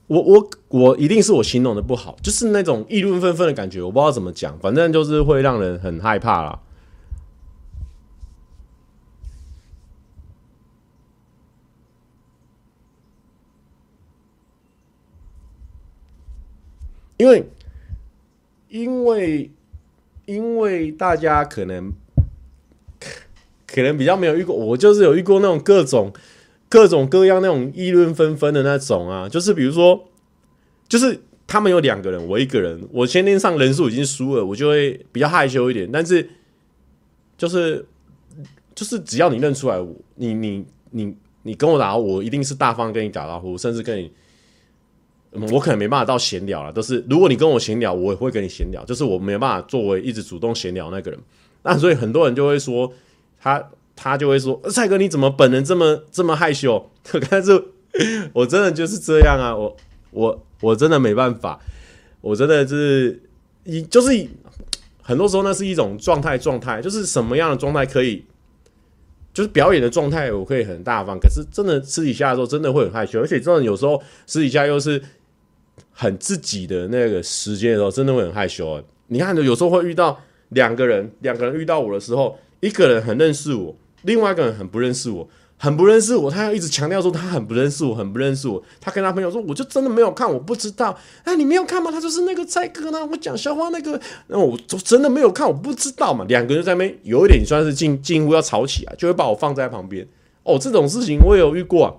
[0.07, 6.62] 我我我一定是我形容的不好，就是那种议论纷纷的感觉，我不知道怎么讲，反正就是会让人很害怕啦。
[17.17, 17.49] 因为，
[18.69, 19.49] 因为，
[20.25, 21.91] 因为大家可能
[23.65, 26.13] 可能比较没有遇过，我就是有遇过那种各种
[26.69, 30.08] 各种各样那种议论纷纷的那种啊，就是比如说，
[30.88, 35.89] 就是他们有两个人，我一个人，我先天上人数已经输了，我就会比较害羞一点。
[35.91, 36.30] 但是，
[37.36, 37.84] 就是
[38.75, 44.12] 就是只要你认出来我，你你你你跟我打，我一定是大方跟你打招呼，甚至跟你。
[45.51, 51.19] 我可能没办法到闲聊了，都是如果你跟我闲聊，我也会跟你闲聊，就是我没办法作为一直主动闲聊那个人。
[51.63, 52.91] 那所以很多人就会说，
[53.39, 56.89] 他他就会说，蔡哥你怎么本人这么这么害羞？
[57.29, 57.61] 但是
[58.33, 59.75] 我真的就是这样啊，我
[60.11, 61.59] 我我真的没办法，
[62.21, 63.21] 我真的是
[63.65, 64.27] 一就是
[65.01, 68.23] 很多时候那是一种状态状态，就是什么样的状态可以，
[69.33, 74.99] 就是表演的状态我可以很大方，可是真的私底下的时候真的会很害羞，而且真的有时候私底下又是。
[75.99, 78.79] 很自己的那个时间的时候，真的会很害羞。
[79.07, 80.15] 你看，有时候会遇到
[80.49, 86.29] 两个人，两个人遇到我的时候，一个人很认识我，另外一个人很不认识我，很不认识我。
[86.29, 88.62] 他要一直强调说他很不认识我，很不认识我。
[88.79, 90.95] 他跟他朋友说，我就真的没有看，我不知道。
[91.23, 91.89] 哎，你没有看吗？
[91.89, 96.23] 他就是那个蔡哥呢，我讲笑话那个，那我就真的没有看，我不知道嘛。
[96.29, 100.07] 两个人在那边有一点算是近近乎要吵起来，就会把我放在旁边。
[100.43, 101.93] 哦，这种事情我也有遇过啊。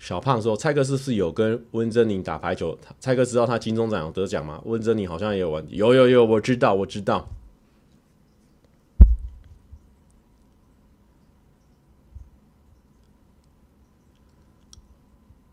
[0.00, 2.76] 小胖说：“蔡哥是不是有跟温珍妮打排球？
[2.98, 4.60] 蔡哥知道他金钟奖得奖吗？
[4.64, 5.76] 温珍妮好像也有问题。
[5.76, 7.28] 有有有，我知道，我知道。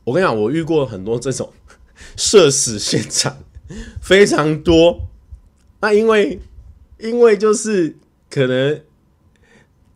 [0.06, 1.52] 我跟你讲，我遇过很多这种
[2.16, 3.40] 社死现场，
[4.02, 5.10] 非常多。
[5.82, 6.40] 那因为，
[7.00, 7.98] 因为就是
[8.30, 8.82] 可能。”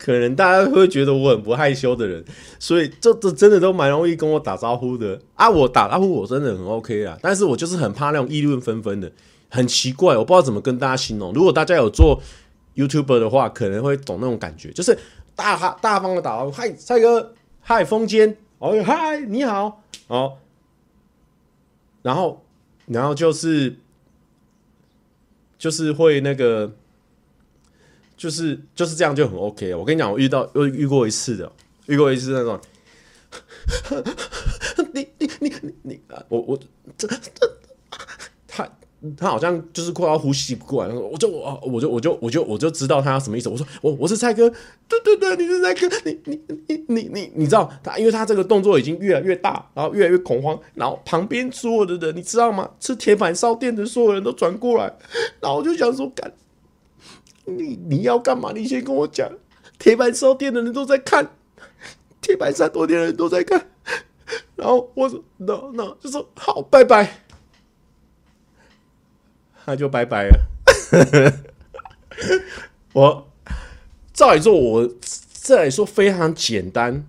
[0.04, 2.26] 可能大家会觉得我很不害羞的人，
[2.58, 5.48] 所以这这真的都蛮容易跟我打招呼的啊！
[5.48, 9.12] 我打招呼我真的很 OK 啊，但是我就是很怕那种议论纷纷的，
[9.48, 11.32] 很奇怪，我不知道怎么跟大家形容。
[11.34, 12.20] 如果大家有做
[12.76, 14.98] YouTuber 的话，可能会懂那种感觉，就是
[15.36, 20.34] 大哈大方的打招呼，嗨，蔡哥，嗨，风间，哦，嗨，你好，哦，
[22.02, 22.44] 然后，
[22.88, 23.76] 然后就是，
[25.60, 26.72] 就是会那个，
[28.22, 29.74] 就是就是这样就很 OK。
[29.74, 31.52] 我跟你讲，我遇到又遇过一次的，
[31.88, 32.60] 遇过一次那种，
[34.94, 36.60] 你你你你你，我我
[36.96, 37.18] 这这
[38.48, 38.70] 他。
[39.18, 43.50] 他好像就是快要呼吸不过来，我就我我就我就我就我就知道他什么意思。
[43.50, 44.48] 我说我我是蔡哥，
[44.88, 52.70] 对对对，你是蔡哥，你你你你你你知道他，因为他这个动作已经越来越大，然后越来越恐慌，然后旁边所有的人你知道吗？
[52.80, 54.84] 吃铁板烧店的所有人都转过来，
[55.40, 56.32] 然后我就想说，干
[57.46, 58.52] 你你要干嘛？
[58.54, 59.30] 你先跟我讲。
[59.80, 61.32] 铁板烧店的人都在看，
[62.22, 63.68] 铁板烧多店的人都在看，
[64.56, 67.22] 然后我说 no no，就说好，拜拜。
[69.66, 70.40] 那就拜拜了。
[72.94, 73.28] 我
[74.14, 74.90] 照理说，我
[75.42, 77.06] 这来说非常简单，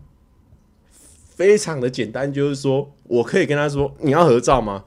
[1.29, 4.85] 非常的简单，就是说我可以跟他说：“你要合照吗？”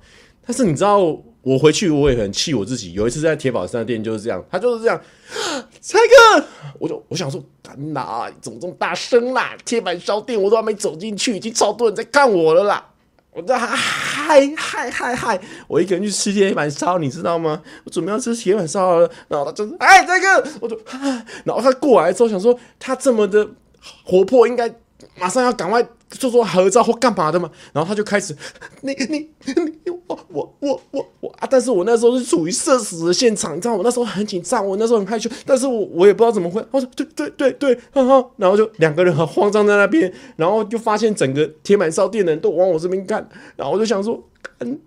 [0.47, 2.93] 但是你知道，我回去我也很气我自己。
[2.93, 4.99] 有一次在铁宝山店就是这样，他就是这样，
[5.79, 6.43] 蔡哥，
[6.79, 8.27] 我就我想说，干哪？
[8.41, 9.55] 怎么这么大声啦？
[9.63, 12.83] 铁板烧店我都还没走进去，已经超多人在看我了啦。
[13.31, 15.39] 我在嗨嗨嗨嗨！
[15.67, 17.61] 我一个人去吃铁板烧，你知道吗？
[17.83, 20.75] 我准备要吃铁板烧了，然后他就是哎，蔡哥，我就，
[21.45, 23.47] 然后他过来之后想说，他这么的
[24.03, 24.73] 活泼，应该
[25.19, 25.87] 马上要赶快。
[26.17, 28.35] 就说合照或干嘛的嘛，然后他就开始，
[28.81, 31.47] 你你你我我我我我啊！
[31.49, 36.63] 但是我那时候是处于社死的现场，你知道我那时候很紧张，我那时候很害羞，但是我我也不知道怎么会。
[36.71, 44.21] 我说对对对对，然后然后就两个人很慌张在那边，然后就发现整个铁板烧店的人都往我这边看，然后我就想说，
[44.59, 44.77] 看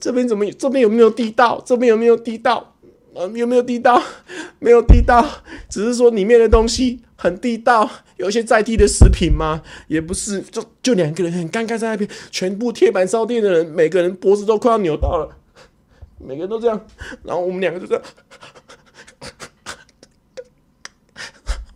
[0.00, 1.62] 这边怎么这边有没有地道？
[1.64, 2.75] 这边有没有地道？
[3.16, 4.02] 啊，有没有地道？
[4.60, 7.90] 没有地道，只是说里面的东西很地道。
[8.16, 9.62] 有一些在地的食品吗？
[9.88, 15.36] 也不是，就就两个人很尴尬在那边，全部铁板烧店的人，每个人脖子都快要扭到了，
[16.18, 16.86] 每个人都这样，
[17.24, 18.02] 然后我们两个就这样，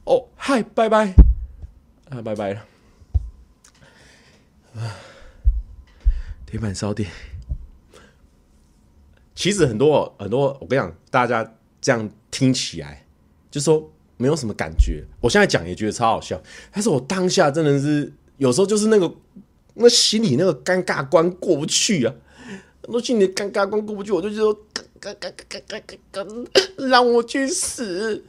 [0.05, 1.15] 哦，嗨，拜拜，
[2.09, 2.65] 啊，拜拜了，
[4.77, 4.97] 啊，
[6.47, 7.11] 铁板烧店，
[9.41, 11.51] 其实很多很多，我跟你讲，大家
[11.81, 13.07] 这样听起来，
[13.51, 13.91] 就说。
[14.19, 16.39] 没有什么感觉，我现在讲也觉得超好笑，
[16.71, 19.11] 但是我当下真的是有时候就是那个
[19.73, 22.15] 那心里那个尴尬关过不去啊，
[22.83, 25.33] 那心里尴尬关过不去，我就说，尴尴尴
[25.67, 28.23] 尴尴尴，让我去死！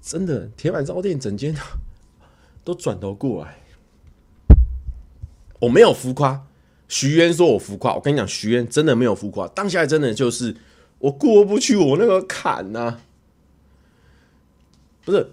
[0.00, 1.54] 真的，铁板烧店整间
[2.64, 3.58] 都转头过来，
[5.60, 6.46] 我没有浮夸，
[6.94, 10.54] 徐渊说我浮夸，我跟你讲，徐渊真的没有浮夸，当下真的就是。
[11.00, 13.00] 我过不去我那个坎呐、
[15.04, 15.28] 不是，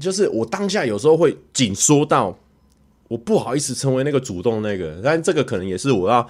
[0.00, 2.36] 就是我当下有时候会紧缩到，
[3.06, 6.28] 我不好意思成为那个主动那个，但这个可能也是我要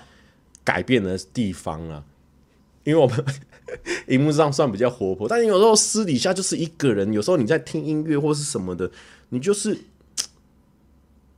[0.63, 2.05] 改变的地方啊，
[2.85, 3.25] 因为我们
[4.07, 8.89] 荧幕上算比较活泼，但你有时候私底下就是一个人，有时候你在听音乐或是什么的，
[9.31, 9.77] 你就是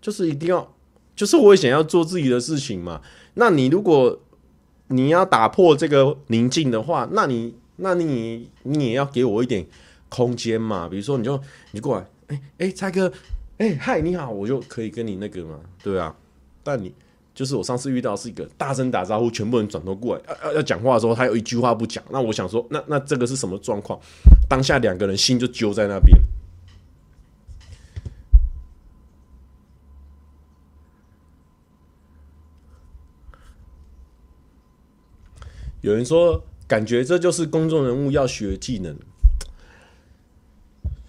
[0.03, 0.75] 就是一定要，
[1.17, 3.01] 就是我也想要做自己的事情嘛，
[3.35, 4.21] 那你如果。
[4.89, 9.67] 你要打破这个宁静的话，那你，那你，你也要给我一点
[10.11, 10.87] 空间嘛。
[10.87, 11.35] 比如说，你就
[11.71, 13.11] 你就过来，哎、欸、哎，蔡、哥，
[13.57, 16.15] 哎、嗨，你好，我就可以跟你那个嘛，对啊。
[16.63, 16.93] 但你
[17.35, 22.05] 就是我上次遇到是一个大声打招呼，全部人转头过来，要要讲话的时候，他有一句话不讲。
[22.11, 23.99] 那我想说，那那这个是什么状况？
[24.47, 26.15] 当下两个人心就揪在那边。
[35.83, 38.97] 有人说，感觉这就是公众人物要学技能，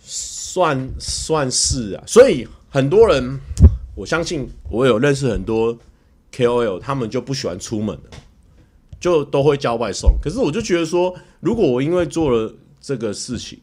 [0.02, 2.04] 算算是啊。
[2.08, 3.40] 所以很多人，
[3.96, 5.78] 我相信我有认识很多
[6.34, 8.18] KOL，他们就不喜欢出门的，
[9.00, 10.18] 就都会叫外送。
[10.20, 13.60] 可是我就觉得说，如果我因为做了这个事情，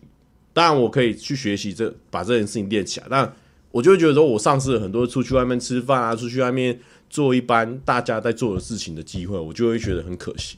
[0.52, 3.36] 当然我可以去学习这把这件事情练起来，但
[3.72, 10.56] 我就觉得说我丧失了很多出去外面吃饭啊，出去外面做一般大家在做的事情的机会，我就会觉得很可惜。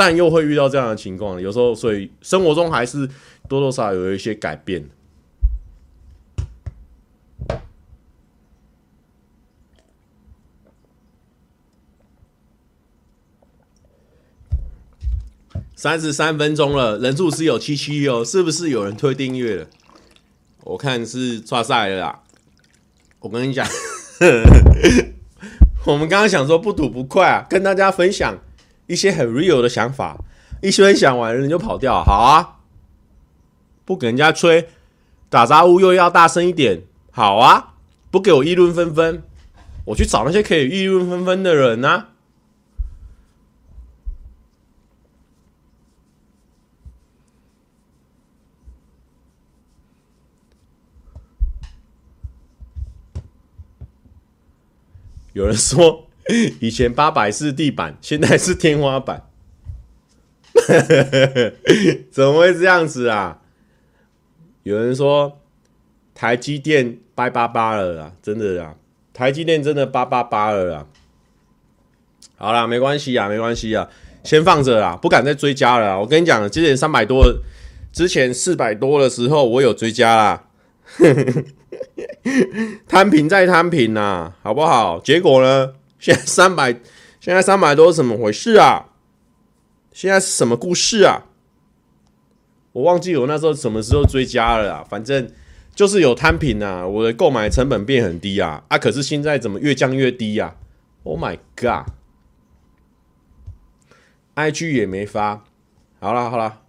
[0.00, 3.06] 但又会遇到这样的情况，有时候，所以生活中还是
[3.46, 4.88] 多多少少有一些改变。
[15.76, 19.66] 三十三分钟了，人数是有七七哦，是不是有人推订阅了？
[20.64, 22.22] 我看是抓赛了啦。
[23.18, 23.66] 我跟你讲，
[25.84, 28.38] 我们刚刚想说不吐不快啊，跟大家分享。
[28.90, 30.18] 一些很 real 的想法，
[30.60, 32.58] 一分享完人就跑掉，好啊，
[33.84, 34.68] 不给人家吹，
[35.28, 36.82] 打招呼又要大声一点，
[37.12, 37.74] 好啊，
[38.10, 39.22] 不给我议论纷纷，
[39.84, 42.08] 我去找那些可以议论纷纷的人啊。
[55.32, 56.09] 有人说，
[56.60, 59.24] 以前八百是地板，现在是天花板，
[62.10, 63.38] 怎么会这样子啊？
[64.62, 65.38] 有人说，
[66.14, 68.74] 台积电掰八八了啊，真的啊，
[69.12, 70.86] 台积电真的八八八了啊。
[72.36, 73.88] 好啦，没关系啊，没关系啊，
[74.22, 75.98] 先放着啦，不敢再追加了。
[75.98, 77.24] 我跟你讲，之前三百多，
[77.92, 80.44] 之前四百多的时候，我有追加啦。
[82.88, 84.98] 摊平再摊平呐，好不好？
[85.00, 85.74] 结果呢？
[86.00, 86.72] 现在三百，
[87.20, 88.86] 现在三百多是，怎么回事啊？
[89.92, 91.26] 现在是什么故事啊？
[92.72, 94.84] 我忘记我那时候什么时候追加了啊？
[94.88, 95.30] 反正
[95.74, 98.78] 就是有摊平啊，我的购买成本变很低啊啊！
[98.78, 100.56] 可是现在怎么越降越低啊
[101.02, 101.38] ？Oh my
[104.34, 105.44] god！IG 也没发，
[105.98, 106.62] 好了好了，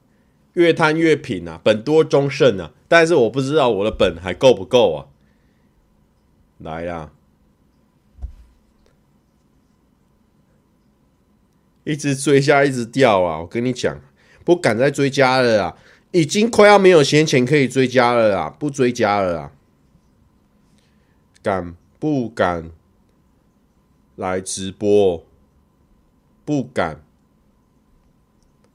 [0.53, 2.71] 越摊越平啊，本多终胜啊！
[2.88, 5.05] 但是我不知道我的本还够不够啊？
[6.57, 7.11] 来啦，
[11.84, 13.39] 一直追加，一直掉啊！
[13.39, 13.99] 我跟你讲，
[14.43, 15.77] 不敢再追加了啊，
[16.11, 19.51] 已经快要没有闲钱可以追加了啊，不追加了啊！
[21.41, 22.69] 敢不敢
[24.15, 25.25] 来直播？
[26.45, 27.03] 不敢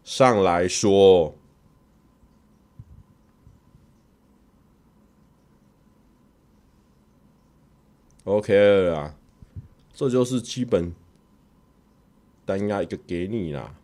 [0.02, 1.36] 上来说。
[8.24, 9.14] OK 了啦，
[9.94, 10.92] 这就是基本
[12.46, 13.74] 单押一个给你啦。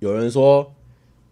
[0.00, 0.74] 有人说，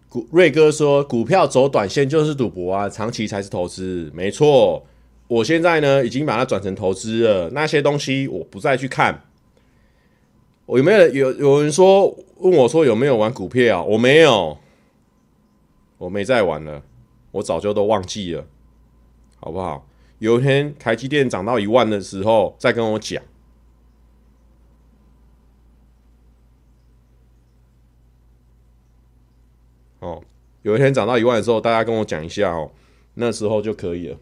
[0.09, 4.09] 股瑞哥说股票走短线就是赌博啊，长期才是投资。
[4.15, 4.87] 没错，
[5.27, 9.25] 我现在呢已经把它转成投资了，那些东西我不再去看。
[10.67, 13.83] 我有没有有有人说问我说有没有玩股票？
[13.83, 14.59] 我没有，
[15.99, 16.85] 我没再玩了，
[17.33, 18.47] 我早就都忘记了，
[19.39, 19.87] 好不好？
[20.19, 23.23] 有一天台积电涨到一万的时候再跟我讲。
[30.01, 30.23] 哦，
[30.63, 32.71] 有一天涨到一万的时候，大家跟我讲一下哦，
[33.15, 34.19] 那时候就可以了。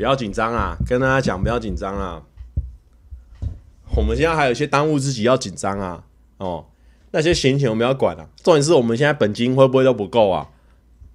[0.00, 0.78] 不要紧张啊！
[0.88, 2.22] 跟大家讲，不要紧张啊！
[3.94, 6.02] 我们现在还有一些当务之急要紧张啊！
[6.38, 6.64] 哦，
[7.10, 8.26] 那些闲钱我们要管啊。
[8.42, 10.48] 重点是我们现在本金会不会都不够啊？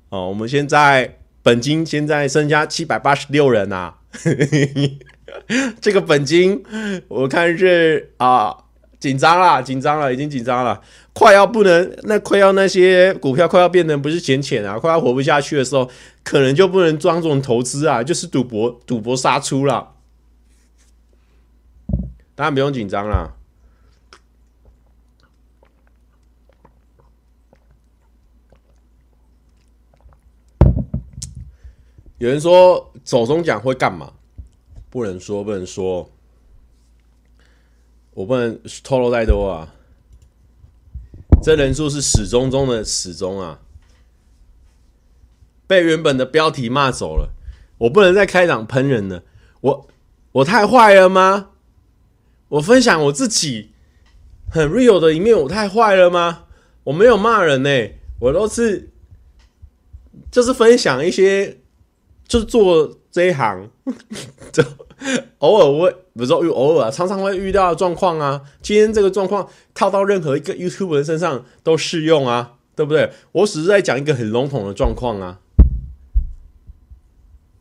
[0.10, 3.96] 哦，我们现在本金现在剩下七百八十六人啊！
[5.82, 6.64] 这个本金
[7.08, 8.56] 我看是啊，
[9.00, 10.80] 紧张了，紧张了，已经紧张了。
[11.12, 15.90] 快要不能，那快要那些股票快要变成不是闲钱啊，快要活不下去的时候，
[16.26, 19.94] 可能就不能装这种投资啊，就是赌博，赌博杀出了。
[22.34, 23.36] 当然不用紧张啦。
[32.18, 34.14] 有人说走中奖会干嘛？
[34.90, 36.10] 不能说，不能说，
[38.16, 39.76] 我不能透露太多啊。
[41.44, 43.62] 这人数是始终中的始终啊！
[45.68, 47.32] 被原本的标题骂走了，
[47.80, 49.24] 我不能再开场喷人了。
[49.62, 49.88] 我
[50.34, 51.50] 我太坏了吗？
[52.50, 53.72] 我分享我自己
[54.52, 56.44] 很 real 的一面，我太坏了吗？
[56.86, 57.70] 我没有骂人呢、
[58.20, 58.92] 我都是
[60.30, 61.58] 就是分享一些，
[62.28, 63.70] 就是做这一行，
[64.54, 64.64] 就
[65.40, 68.40] 偶尔会不是说偶尔，常常会遇到的状况啊。
[68.62, 73.12] 今天这个状况套到任何一个 YouTube 人身上都适用啊，对不对？
[73.32, 75.40] 我只是在讲一个很笼统的状况啊。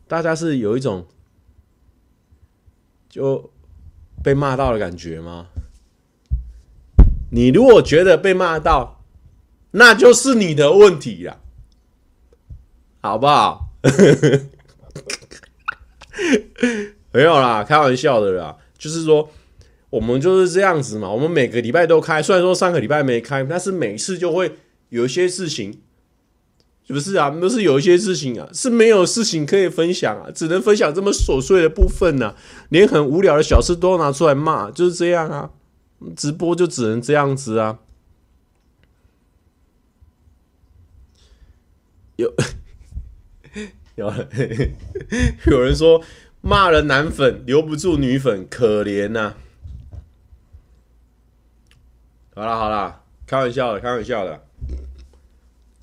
[0.07, 1.07] 大家是有一种
[3.09, 3.50] 就
[4.22, 5.48] 被骂到的感觉吗？
[7.30, 9.02] 你如果觉得被骂到，
[9.72, 11.38] 那就是你的问题呀，
[13.00, 13.70] 好不好？
[17.12, 18.57] 没有啦，开玩笑的啦。
[18.78, 19.30] 就是说，
[19.90, 21.11] 我们就是这样子嘛。
[21.11, 24.57] 我们每个礼拜都开，虽然说上个礼拜没开，但是每次就会
[24.90, 25.80] 有一些事情
[26.89, 27.30] 不是啊？
[27.30, 32.35] 不是有一些事情啊，是没有事情可以分享啊，只能分享这么琐碎的部分呢、
[32.68, 35.51] 连很无聊的小事都要拿出来骂，就是这样啊。
[36.14, 37.78] 直播就只能这样子啊。
[42.16, 42.30] 有
[43.97, 44.12] 有
[45.47, 46.03] 有人说
[46.43, 49.35] 骂了男粉留不住女粉，可怜呐、
[52.35, 54.45] 好了好了，开玩笑的，开玩笑的。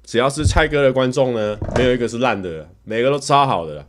[0.04, 3.88] 只要是蔡哥的观众呢，没有一个是烂的，每个都超好的。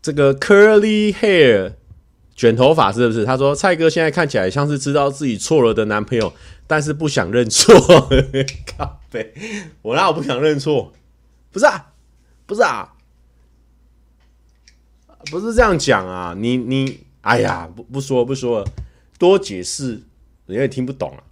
[0.00, 1.74] 这个 curly hair
[2.34, 3.24] 卷头发是不是？
[3.24, 6.32] 他说蔡哥现在看起来像是知道自己错了的男朋友，
[6.66, 7.74] 但是不想认错。
[8.76, 9.34] 靠北，
[9.82, 10.92] 我那我不想认错，
[11.50, 11.92] 不是啊，
[12.46, 12.94] 不是啊，
[15.30, 16.34] 不是这样讲啊。
[16.38, 18.68] 你你，哎呀，不不说不说了，
[19.18, 20.02] 多解释
[20.46, 21.24] 人家也听不懂啊。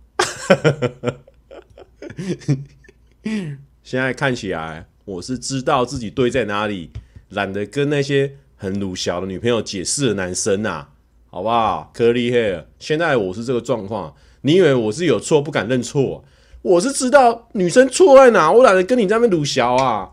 [3.82, 6.90] 现在看起来，我是知道自己对在哪里，
[7.30, 10.90] 懒得跟那些很鲁小的女朋友解释的男生呐、啊，
[11.28, 16.24] 好不好？Curly hair，现在我是这个状况，你以为我是有错不敢认错？
[16.62, 20.10] 我是知道女生错在哪，我懒得跟你在那边鲁小啊，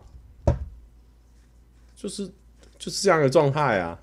[1.95, 2.27] 就是
[2.77, 3.99] 就是这样的状态啊，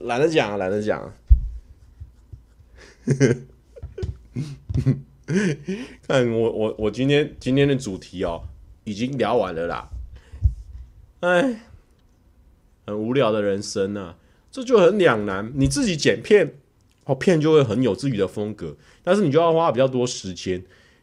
[0.00, 1.12] 懒得讲，懒得讲。
[6.06, 8.42] 看我我我今天今天的主题哦，
[8.84, 9.88] 已经聊完了啦。
[11.20, 11.60] 哎，
[12.86, 14.16] 很无聊的人生啊，
[14.50, 15.50] 这就很两难。
[15.54, 16.54] 你自己剪片
[17.04, 20.62] 哦，片就会很有自己的风格，但是你就要花比较多时间。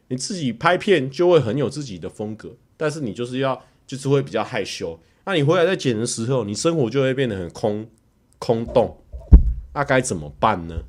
[0.09, 4.99] 你自己拍片就会很有自己的风格，但是你就是要就是会比较害羞。
[5.25, 7.89] 那你回来再剪的时候，你生活就会变得很空
[8.37, 8.97] 空洞。
[9.73, 10.83] 那该怎么办呢？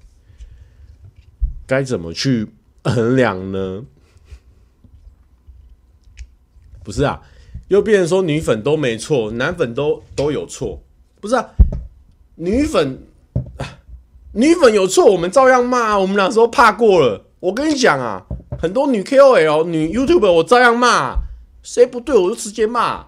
[1.67, 2.49] 该怎么去？
[2.85, 3.85] 衡量呢？
[6.85, 7.23] 不是啊，
[7.69, 10.83] 又变成说女粉都没错，男粉都都有错，
[11.21, 11.51] 不是啊？
[12.35, 12.99] 女粉，
[14.33, 17.25] 女粉有错，我们照样骂，我们那时候怕过了。
[17.39, 18.27] 我跟你讲啊，
[18.59, 21.19] 很多女 KOL、女 YouTube，我照样骂，
[21.63, 23.07] 谁不对我就直接骂。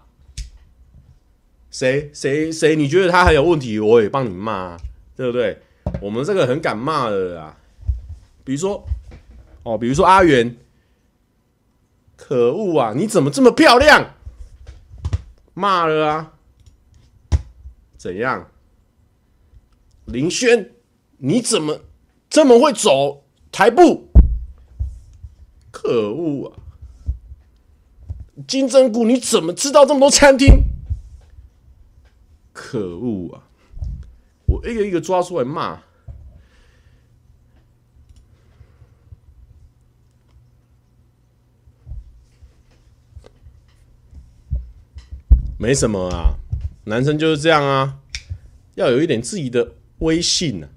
[1.68, 4.77] 谁谁谁，你觉得他还有问题，我也帮你骂，
[5.16, 5.61] 对不对？
[6.01, 7.57] 我们这个很敢骂的啊，
[8.45, 8.87] 比如说。
[9.65, 10.57] 哦，比如说阿元，
[12.17, 12.93] 可恶啊！
[12.95, 14.15] 你怎么这么漂亮？
[15.55, 16.33] 骂了啊？
[17.97, 18.51] 怎样？
[20.05, 20.71] 林轩，
[21.17, 21.81] 你怎么
[22.29, 24.09] 这么会走台步？
[25.71, 26.61] 可恶啊！
[28.47, 30.62] 金针菇，你怎么知道这么多餐厅？
[32.53, 33.49] 可恶啊！
[34.45, 35.84] 我一个一个抓出来骂。
[45.65, 46.37] 没什么啊，
[46.85, 47.97] 男生就是这样啊，
[48.75, 49.67] 要有一点自己的
[50.01, 50.69] 威信呢、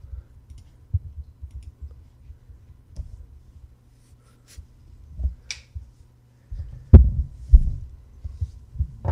[9.01, 9.11] 啊。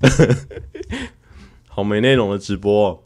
[1.68, 3.02] 好没内容的直播、哦，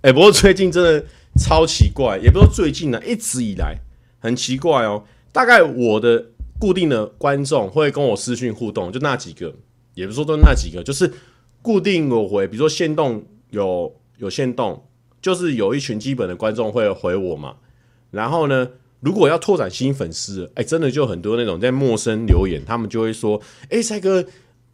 [0.00, 1.04] 哎、不过最近真的
[1.36, 3.78] 超奇怪，也不说最近呢、啊，一直以来
[4.20, 5.04] 很奇怪哦。
[5.32, 9.54] 大概我的固定的观众会跟我私讯互动，就那几个。
[9.94, 11.12] 也不是说都那几个，就是
[11.62, 14.84] 固定我回，比如说限动有有限动，
[15.20, 17.56] 就是有一群基本的观众会回我嘛。
[18.10, 18.68] 然后呢，
[19.00, 24.24] 如果要拓展新粉丝，哎、真的就很多那种在陌生留言，他们就会说：“哎、帅，哥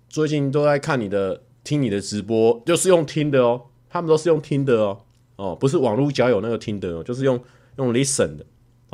[0.09, 5.01] 最近都在看你的、听你的直播，就是用听的哦，他们都是用听的哦，
[5.37, 7.39] 哦，不是网络交友那个听的哦，就是用
[7.77, 8.47] 用 listen 的。”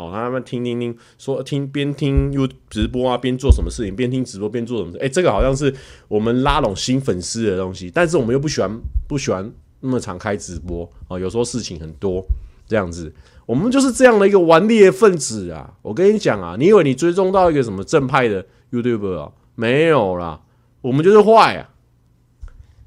[0.02, 4.98] 哦，他们听听听，说听边听又直播啊，边做什么事情，边听直播边做什么事。
[4.98, 5.74] 哎，这个好像是
[6.08, 8.70] 我们拉拢新粉丝的东西，但是我们又不喜欢
[9.08, 9.50] 不喜欢
[9.80, 12.24] 那么常开直播啊，有时候事情很多
[12.66, 13.12] 这样子，
[13.46, 15.74] 我们就是这样的一个顽劣分子啊！
[15.82, 19.32] 我跟你讲啊，你以为你追踪到一个什么正派的 YouTuber 啊？
[19.54, 20.40] 没有啦，
[20.80, 21.70] 我们就是坏啊！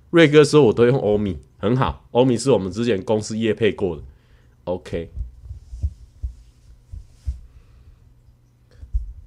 [0.09, 4.01] 瑞哥说我都用欧米，很好，欧米是我们之前公司业配过的
[4.63, 5.09] ，OK。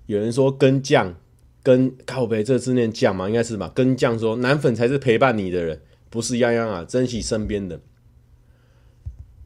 [0.08, 1.14] 有人说跟酱
[1.62, 3.70] 跟靠北这字念酱嘛，应该是吧？
[3.74, 7.78] 跟酱说男粉才是陪伴你的人，不是泱泱啊，珍惜身边的。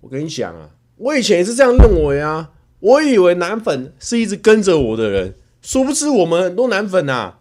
[0.02, 7.40] 我跟你讲啊，我以前也是这样认为啊，我以为男粉是一直跟着我的人，殊不知我们很多男粉啊，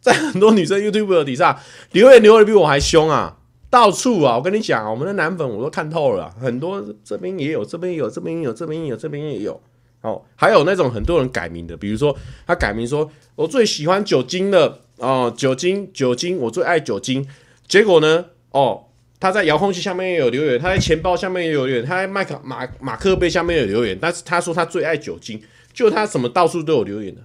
[0.00, 3.38] 在很多女生 YouTube 底下留言留的比我还凶啊，
[3.68, 9.60] 到处啊，我跟你讲啊，我们的男粉我都看透了，很多这边也有，这边也有，这边也有，这边也有，这边也有。
[10.04, 12.14] 哦，还有那种很多人改名的，比如说
[12.46, 17.26] 他改名说，我最喜欢酒精的哦，酒精酒精，我最爱酒精。
[17.66, 18.84] 结果呢，哦，
[19.18, 25.42] 他在遥控器下面也有留言，他在钱包下面也有留言，他在麦克马马克杯下面也有留言，但是他说他最爱酒精，
[25.72, 27.22] 就他什么到处都有留言的。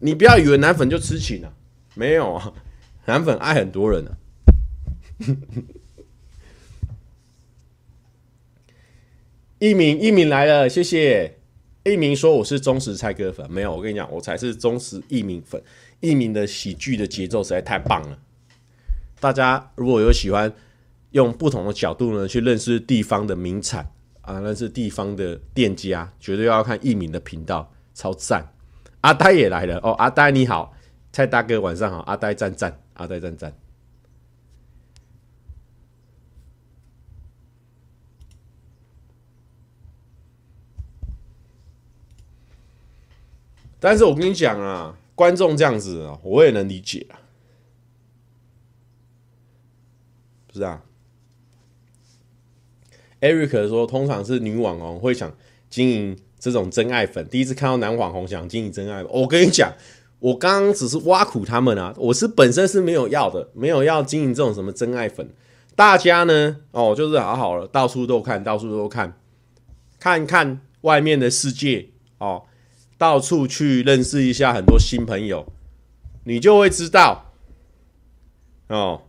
[0.00, 1.48] 你不要以为男粉就痴情啊，
[1.94, 2.52] 没有啊，
[3.06, 4.12] 男粉爱很多人啊。
[9.62, 11.38] 一鸣一鸣来了，谢谢。
[11.84, 15.62] 一鸣说我是忠实蔡哥粉，没有，我跟你讲，我才是忠实一鸣粉。
[16.00, 18.18] 一鸣的喜剧的节奏实在太棒了。
[19.20, 20.52] 大家如果有喜欢
[21.12, 23.88] 用不同的角度呢，去认识地方的名产
[24.22, 28.44] 啊，认识地方的店家，绝对要看一鸣的频道，超赞。
[29.02, 30.74] 阿呆也来了哦，阿呆你好，
[31.12, 33.54] 蔡大哥晚上好，阿呆赞赞，阿呆赞赞。
[43.84, 47.18] 但是我跟你讲啊，观众这样子啊，我也能理解啊，
[50.46, 50.84] 不是啊
[53.20, 55.34] ？Eric 说，通常是女网红会想
[55.68, 59.72] 经营这种真爱粉，第一次看到男网红想经营真爱粉，我跟你讲，
[60.20, 65.28] 我刚刚只是挖苦他们啊，我是本身是没有要的，没有要经营这种什么真爱粉，
[65.74, 69.18] 大家呢，哦，就是好好了，到处都看到处都看，
[69.98, 72.44] 看看外面的世界哦。
[73.02, 75.52] 到处去认识一下很多新朋友，
[76.22, 77.32] 你就会知道
[78.68, 79.02] 哦。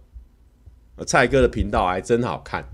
[1.05, 2.65] 蔡哥的频道还真好看，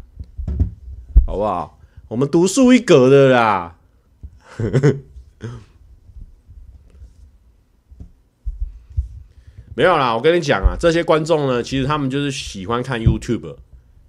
[1.28, 1.78] 好不好？
[2.08, 3.76] 我们独树一格的啦。
[9.76, 13.58] 没有啦，我跟你讲啊，这些观众呢，其实他们就是喜欢看 YouTube，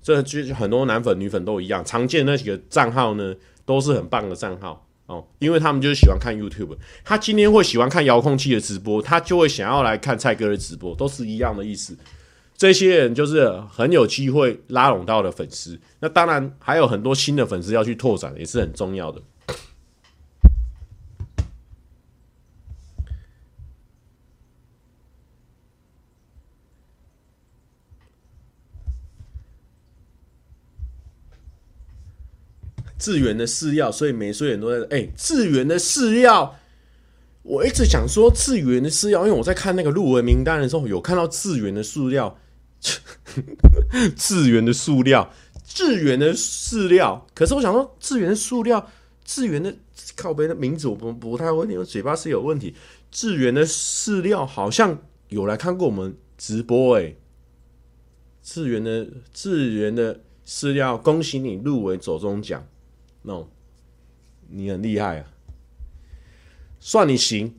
[0.01, 3.35] 这就很多男粉女粉都一样，常见那几个账号呢，
[3.65, 4.87] 都是很棒的账号。
[5.11, 11.97] 哦，因为他们就是喜欢看 YouTube，他今天会喜欢看遥控器的直播，他就会想要来看蔡哥的直播，都是一样的意思。
[12.57, 19.21] 这些人就是很有机会拉拢到的粉丝，那当然还有很多新的粉丝要去拓展，也是很重要的。
[33.01, 34.87] 智源的饲料，所以每岁人都在。
[34.91, 36.55] 哎、欸，智元的饲料，
[37.43, 42.39] 我一直想说智源的饲料，因为我在看那个入围名单的时候，有看到智源的饲料，
[44.15, 45.33] 智源的塑料，
[45.65, 47.27] 智源的饲料。
[47.35, 48.91] 可是我想说，智源的塑料，
[49.25, 49.75] 智源的
[50.15, 52.75] 靠北的名字我不不太会念，我嘴巴是有问题。
[53.11, 54.99] 智源的饲料好像
[55.31, 57.17] 有来看过我们直播、欸，哎，
[58.43, 62.67] 智元的智源的饲料，恭喜你入围走中奖。
[63.23, 63.47] no，
[64.49, 65.27] 你很厉害啊，
[66.79, 67.55] 算你行。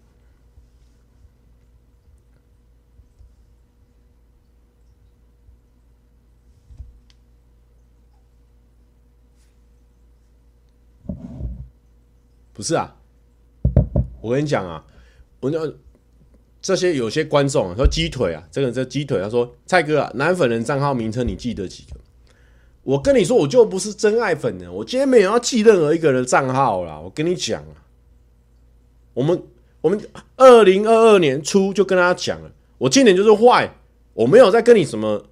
[12.53, 12.95] 不是啊，
[14.21, 14.85] 我跟你讲啊，
[15.39, 15.57] 我那
[16.61, 21.99] 这些有些观众说鸡腿啊，这个这鸡腿，他说蔡哥啊，男粉人账号名称你记得几个？
[22.83, 24.71] 我跟你说，我就不是真爱粉的。
[24.71, 26.99] 我今天没有要记任何一个人的账号啦。
[26.99, 27.63] 我跟你讲，
[29.13, 29.43] 我们
[29.81, 30.01] 我们
[30.35, 33.71] 二零二二年初就跟他讲了，我今年就是坏，
[34.13, 35.25] 我没有在跟你什么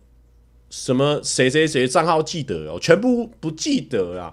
[0.69, 4.31] 什么谁谁谁账号记得，哦全部不记得啊。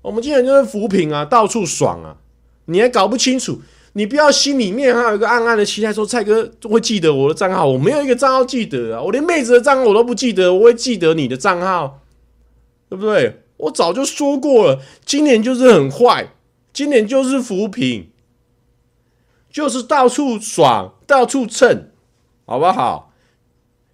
[0.00, 2.16] 我们今年就是扶贫啊，到处爽啊，
[2.64, 3.60] 你还搞不清楚？
[3.92, 12.00] 你不要心里面还有一个暗暗的期待，说蔡哥会记得我的账号，我没有一个账号记得啊，我连妹子的账号我都不记得，我会记得你的账号？
[12.90, 13.40] 对不对？
[13.56, 16.32] 我早就说过了，今年就是很坏，
[16.72, 18.10] 今年就是扶贫，
[19.52, 21.90] 就是到处爽，到处蹭，
[22.46, 23.12] 好不好？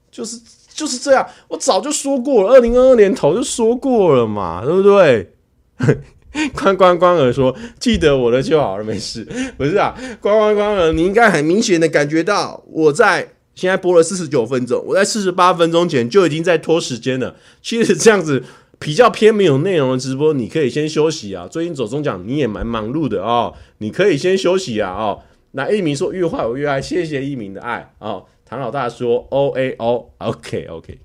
[0.09, 0.41] 就是
[0.73, 5.33] 就是这样，我早就说过了，二零二二年头就说过了嘛，对不对？
[6.55, 9.27] 关关关儿说：“记得我的就好了，没事。”
[9.59, 17.35] 不是啊，关关关儿，你应该很明显的感觉到，我在现在播了四十九分钟，我在四十八分钟前就已经在拖时间了。
[17.61, 18.45] 其实这样子。
[18.79, 21.49] 比较偏没有内容的直播，你可以先休息啊。
[21.49, 24.93] 最近走中奖你也蛮忙碌的哦，你可以先休息啊。
[24.93, 25.23] 哦，
[25.53, 28.27] 那一鸣说越坏我越爱，谢谢一鸣的爱哦。
[28.45, 30.99] 唐老大说 O A O，OK OK。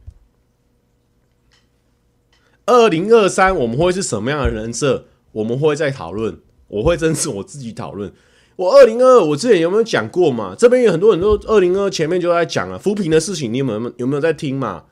[2.66, 5.06] 二零二三我们会是什么样的人设？
[5.32, 8.12] 我们会再讨论，我会真是我自己讨论。
[8.58, 10.54] 我二零二二我之前有没有讲过嘛？
[10.56, 14.84] 这边有很多人都二零二二前面就在讲了扶贫的事情，你有没有有没有在听嘛？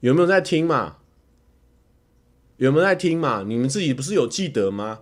[0.00, 0.96] 有没有在听嘛？
[2.56, 3.44] 有没有在听嘛？
[3.46, 5.00] 你们自己不是有记得吗？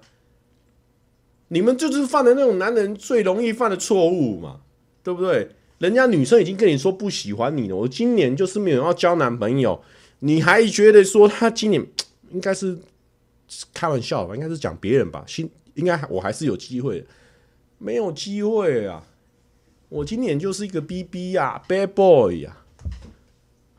[1.48, 4.62] 你们就是犯的那种男人最容易犯的错误嘛，
[5.02, 5.50] 对不对？
[5.78, 9.82] 人家女生已经跟你说不喜欢你了，我今年就是没有要交男朋友，
[10.20, 11.86] 你还觉得说他今年
[12.30, 12.78] 应该是
[13.72, 14.34] 开玩笑吧？
[14.34, 15.22] 应该是讲别人吧？
[15.26, 17.06] 心应该我还是有机会的，
[17.78, 19.04] 没有机会啊！
[19.90, 22.56] 我今年就是一个 BB 呀，Bad Boy 呀，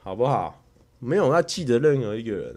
[0.01, 0.63] 好不好？
[0.99, 2.55] 没有要记得任何一个人。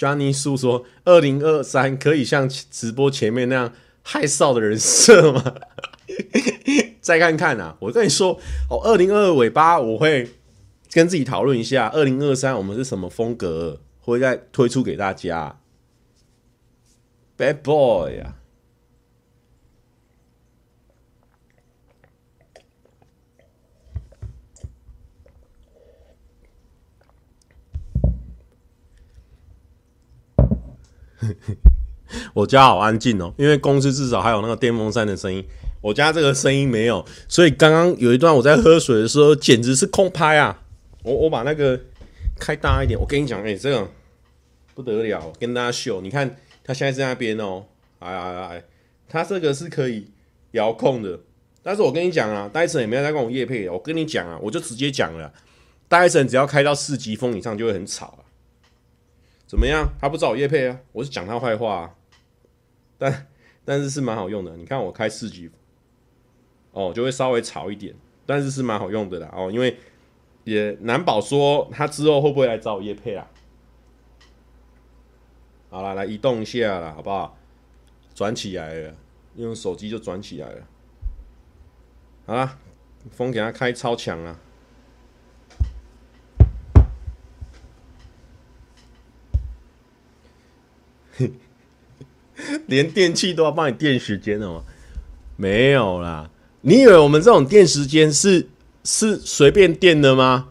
[0.00, 5.56] Johnny 叔说：“二零二三可以像直播前面那样害臊的人设吗？”
[7.02, 7.76] 再看看啊！
[7.80, 8.40] 我跟你说
[8.70, 10.30] 哦，二零二二尾巴我会
[10.90, 15.60] 跟自己讨论一下，二零二三我们是什么风格，会再推出给大家。
[17.36, 18.36] Bad boy 呀！
[32.34, 35.44] 我家好安静哦，因为公司至少还有那个电风扇的声音。
[35.80, 40.62] 我家这个声音没有，所以刚刚有一段我在喝水的时候，简直是空拍啊！
[41.02, 41.80] 我我把那个
[42.38, 43.88] 开大一点，我跟你讲，哎，这个
[44.74, 46.00] 不得了，跟大家秀。
[46.02, 47.64] 你看，它现在在那边哦，
[48.00, 48.64] 哎哎哎，
[49.08, 50.10] 它这个是可以
[50.52, 51.18] 遥控的。
[51.62, 55.32] 但是我跟你讲啊，戴森也没有在跟我业配，我跟你讲啊，我就直接讲了，
[55.88, 58.20] 戴森只要开到四级风以上就会很吵啊。
[59.50, 59.92] 怎么样？
[59.98, 60.78] 他不找我业配啊？
[60.92, 61.96] 我是讲他坏话啊。
[62.96, 63.26] 但
[63.64, 64.56] 但是是蛮好用的。
[64.56, 65.50] 你看我开四级，
[66.70, 67.92] 哦，就会稍微吵一点，
[68.24, 69.28] 但是是蛮好用的啦。
[69.36, 69.76] 哦，因为
[70.44, 73.28] 也难保说他之后会不会来找我业配啊。
[75.68, 77.36] 好了，来移动一下了，好不好？
[78.14, 78.94] 转起来了，
[79.34, 80.64] 用手机就转起来了。
[82.24, 82.56] 好了，
[83.10, 84.38] 风给他开超强啊！
[92.66, 94.62] 连电器都要帮你垫时间了吗？
[95.36, 96.30] 没有啦，
[96.62, 98.48] 你以为我们这种垫时间是
[98.84, 100.48] 是随便垫的吗？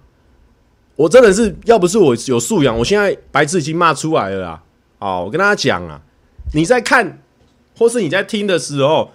[0.95, 4.63] 我真的是，要不是我有素养，我现在白痴已经骂出来了啦。
[4.97, 6.01] 哦，我跟大家讲啊，
[6.53, 7.21] 你在看
[7.77, 9.11] 或是你在听的时候，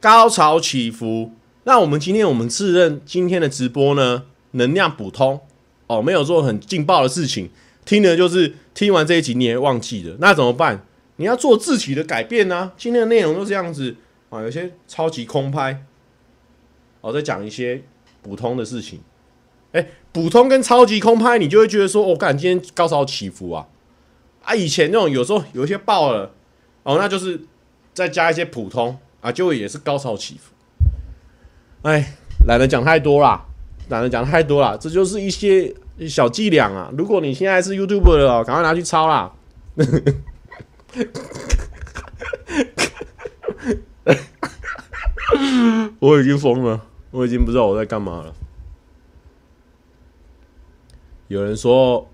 [0.00, 1.32] 高潮起伏。
[1.64, 5.40] 那我们今天我们自认今天的直播呢，能量普通
[5.86, 7.50] 哦，没有做很劲爆的事情。
[7.84, 10.84] 听的就是听完这一集你也忘记了，那怎么办？
[11.16, 13.94] 你要做自己的改变呢、今天的内容都是这样子
[14.30, 15.84] 啊，有些超级空拍，
[17.00, 17.82] 我再讲一些
[18.22, 19.00] 普通的事情。
[19.72, 23.66] 哎、普，通跟超级空拍，你就会觉得说，我、哦、感今天高潮起伏啊
[24.42, 24.54] 啊！
[24.54, 26.34] 以前那种有时候有一些爆了
[26.82, 27.40] 哦，那就是
[27.94, 30.52] 再加一些普通啊，就也是高潮起伏。
[31.82, 32.14] 哎，
[32.46, 33.46] 懒得讲太多啦，
[33.88, 35.74] 懒得讲太多啦，这就是一些
[36.08, 36.90] 小伎俩啊。
[36.96, 39.32] 如果你现在是 YouTuber 的哦，赶快拿去抄啦。
[45.98, 46.80] 我已经疯了，
[47.10, 48.34] 我已经不知道我在干嘛了。
[51.28, 52.10] 有人说：“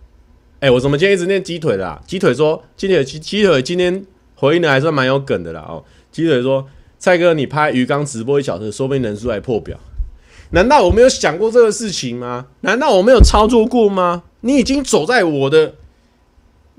[0.61, 4.07] 哎、欸，我怎么今天一直念鸡腿的、啊？”鸡腿说：“鸡腿鸡鸡腿今天
[4.37, 6.69] 回应的还算蛮有梗的啦。”哦，鸡腿说
[6.99, 9.77] ：“蔡哥，你拍鱼缸直播一小时，说不定人数还破表。
[10.51, 12.47] 难道我没有想过这个事情吗？
[12.61, 14.23] 难道我没有操作过吗？
[14.41, 15.75] 你已经走在我的。”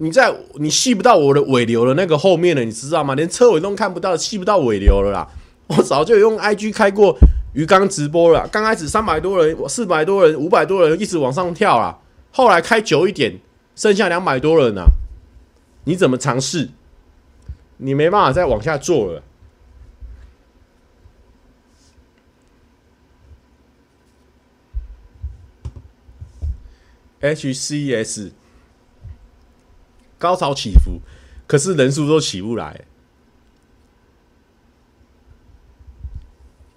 [0.02, 3.16] 你在你吸不到我的尾流的那个后面了，你知道吗？
[3.16, 5.28] 连车尾都看不到，吸不到尾流了啦！
[5.68, 7.14] 我早就用 IG 开过
[7.54, 12.00] 鱼缸直播了，刚开始三百多人、四百多人、五百多人一直往上跳啊，
[12.32, 13.42] 后来开久一点，
[13.76, 14.88] 剩下两百多人呢、啊。
[15.84, 16.70] 你怎么尝试？
[17.76, 19.22] 你没办法再往下做了。
[27.22, 28.32] HCS。
[30.18, 31.00] 高潮起伏，
[31.48, 32.86] 可是人数都起不来。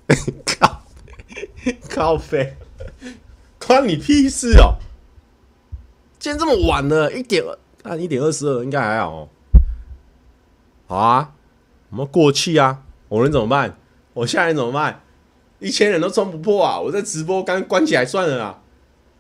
[0.47, 0.84] 靠，
[1.90, 2.57] 靠飞，
[3.59, 4.78] 关你屁事哦！
[6.18, 7.43] 今天这么晚了，一点
[7.82, 9.28] 二，一点二十二，应该还好哦。
[10.86, 11.34] 好啊，
[11.90, 12.84] 我们过气啊！
[13.09, 13.76] 我能怎么办？
[14.12, 15.03] 我现在怎么办？
[15.59, 16.78] 一千人都冲不破啊！
[16.78, 18.62] 我在直播刚关起来算了啦，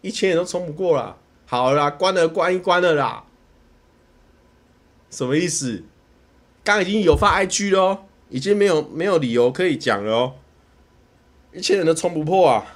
[0.02, 1.16] 一千人都冲不过了。
[1.46, 3.24] 好啦，关了，关一关了啦。
[5.10, 5.84] 什么意思？
[6.64, 10.34] 刚已经有发 IG 了，已经没有没有理由可以讲了哦，
[11.52, 12.66] 一千人都冲不破啊！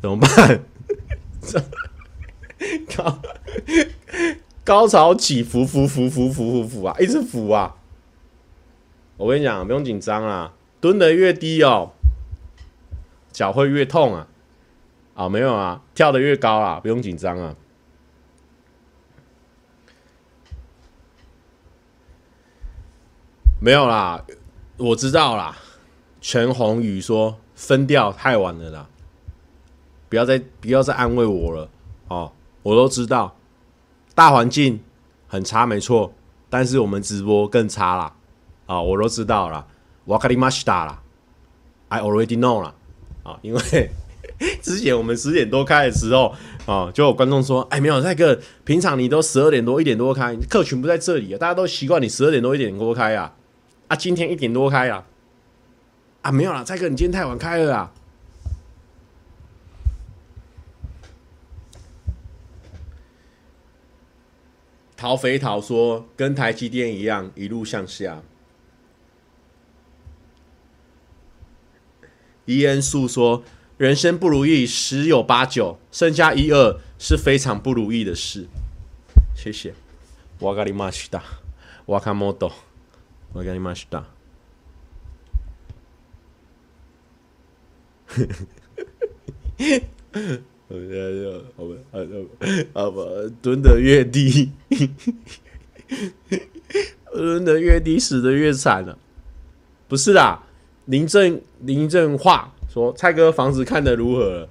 [0.00, 0.64] 怎么办？
[2.96, 3.22] 高
[4.64, 7.76] 高潮起伏，伏伏伏伏伏伏啊，一直伏啊！
[9.16, 11.92] 我跟你讲，不用紧张啊，蹲得越低哦，
[13.32, 14.28] 脚会越痛啊。
[15.14, 17.56] 啊，没有啊，跳得越高啊，不用紧张啊。
[23.58, 24.24] 没有啦，
[24.76, 25.56] 我知道啦。
[26.20, 28.88] 全红宇说分掉太晚了啦，
[30.08, 31.70] 不要再不要再安慰我了
[32.08, 33.36] 哦，我都知道，
[34.14, 34.82] 大环境
[35.28, 36.12] 很差没错，
[36.50, 38.14] 但是我们直播更差啦，
[38.66, 39.66] 啊、我都知道啦，
[40.05, 40.99] わかりました啦，
[41.89, 42.73] I already know 啦，
[43.23, 43.89] 啊、哦，因为
[44.61, 46.29] 之前我们十点多开的时候
[46.65, 53.35] 啊、哦，就有观众说，哎，没有那个平常你都十二点多一点多开，客群不在这里啊，大家都习惯你十二点多一点多开啊。
[53.87, 55.03] 啊，今天一点多开啊！
[56.21, 57.91] 啊，没有啦，蔡哥，你今天太晚开了啦。
[64.95, 68.21] 陶肥陶说，跟台积电一样，一路向下。
[72.45, 73.43] 伊恩素说，
[73.77, 78.47] 人生不如意十有八九，剩下一二是非常不如意的事。
[79.35, 79.73] 谢谢。
[80.39, 81.21] わかりました。
[81.85, 82.51] わかもと。
[83.33, 84.05] わかりました。
[90.67, 93.03] 我们我们好吧，
[93.41, 94.51] 蹲的越低，
[97.13, 98.97] 蹲的越低，死的越惨了。
[99.87, 100.43] 不是啦，
[100.86, 104.48] 林正林正化说：“蔡哥房子看得如何？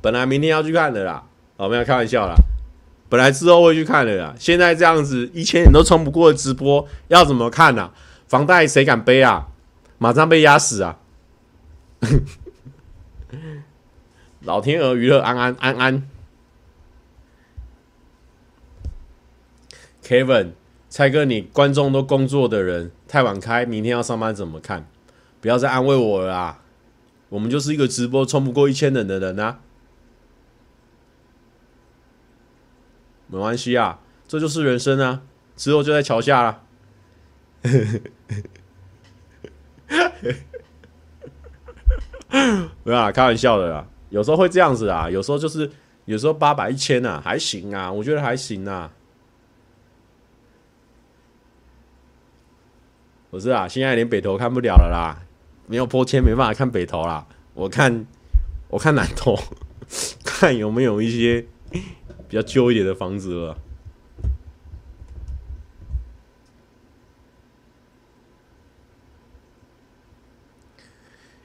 [0.00, 1.24] 本来明天要去看的啦，
[1.56, 2.34] 我没有开玩笑啦。”
[3.10, 7.92] 本来之后会去看的啦，现在这样子一千人都冲不过的直播，要怎么看啊？
[8.28, 9.48] 房贷谁敢背啊？
[9.98, 10.98] 马上被压死啊！
[14.42, 16.08] 老天鹅娱乐安安安安
[20.02, 20.52] ，Kevin
[20.88, 24.86] 蔡哥，你观众都工作的人太晚开，明天要上班怎么看？
[25.40, 26.62] 不要再安慰我了啦！
[27.28, 29.60] 我们就是一个直播冲不过一千人的人啊！
[33.28, 35.22] 没关系啊，这就是人生啊！
[35.56, 36.62] 之后就在桥下了。
[42.82, 43.86] 没有啊，开玩笑的啦。
[44.08, 45.70] 有时候会这样子啊，有时候就是
[46.04, 48.90] 有时候八百一千啊，还行啊，我觉得还行啊。
[53.30, 55.22] 不是啊，现在连北投看不了了啦，
[55.70, 57.24] 没有破千，没办法看北投啦。
[57.54, 58.04] 我看，
[58.68, 59.38] 我看南投，
[60.26, 61.46] 看有没有一些。
[62.28, 63.58] 比较旧一点的房子了。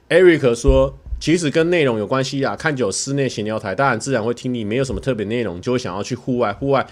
[0.08, 6.52] Eric 说：“其实跟内容有关系啊，看久室内闲聊台，当然自然会听你没有什么特别内容，就会想要去户外。
[6.52, 6.86] 户外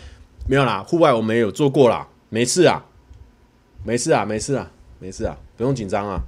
[0.48, 2.84] 没有啦，户外我们也有做过啦，没事啊，
[3.84, 6.20] 没事啊，没事啊，没事啊，不用紧张啊。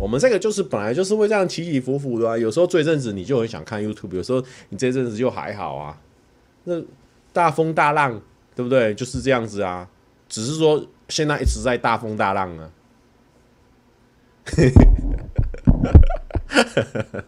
[0.00, 6.00] 我们这个就是本来就是会这样起起伏伏的啊，有时候这一阵子你就很想看 YouTube，有时候你这阵子就还好啊。”
[6.64, 6.80] 那
[7.34, 8.18] 大风大浪，
[8.56, 8.94] 对不对？
[8.94, 9.86] 就是这样子啊，
[10.26, 12.70] 只是说现在一直在大风大浪啊。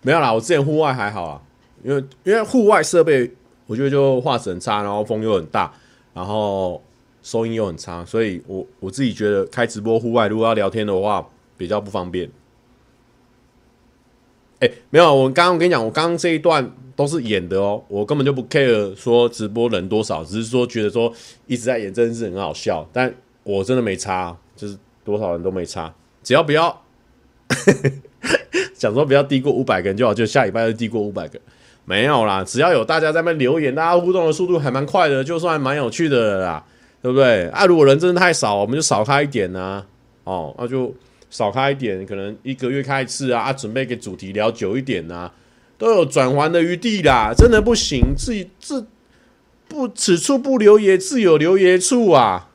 [0.00, 1.42] 没有啦，我之前户外还好啊，
[1.82, 3.30] 因为因为户外设备
[3.66, 5.72] 我觉得就画质很差，然后风又很大，
[6.14, 6.82] 然后
[7.26, 12.30] 收音又很差，所以我我自己觉得开直播户外如果要聊天的话比较不方便。
[14.60, 21.12] 哎、没有，我刚刚跟你讲，我刚刚这一段都是演的哦，我根本就不 care 说直播人多少，只是说觉得说
[21.48, 23.12] 一直在演，真的是很好笑，但
[23.42, 26.84] 我真的没差，就是多少人都没差，只要不要
[28.72, 31.40] 想说不要低过五百个人就好，就下礼拜就低过五百个，
[31.84, 36.64] 没有啦，只要有大家在那边留言，大家互动的速度还蛮快的，就算蛮有趣的啦，
[37.06, 37.46] 对不对？
[37.50, 39.86] 啊，如果人真的太少，我们就少开一点呐、啊，
[40.24, 40.92] 哦，那就。
[41.28, 43.42] 少开一点，可能一个月开一次啊！
[43.42, 45.30] 啊，准备给主题聊久一点啊，
[45.76, 47.32] 都有转圜的余地啦。
[47.36, 48.86] 真的不行，自己自
[49.66, 52.45] 不此处不留爷，自有留爷处啊！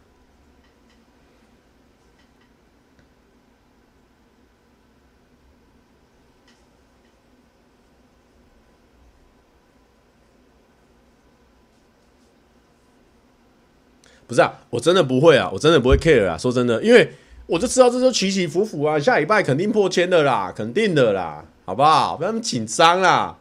[14.31, 16.37] 不是啊，我真的不会啊，我真的不会 care 啊！
[16.37, 17.11] 说真的，因为。
[17.47, 22.15] 我就知道这就起起伏伏啊，下礼拜肯定破千的啦，肯定的啦，好不好？
[22.15, 23.35] 不要那么紧张啦。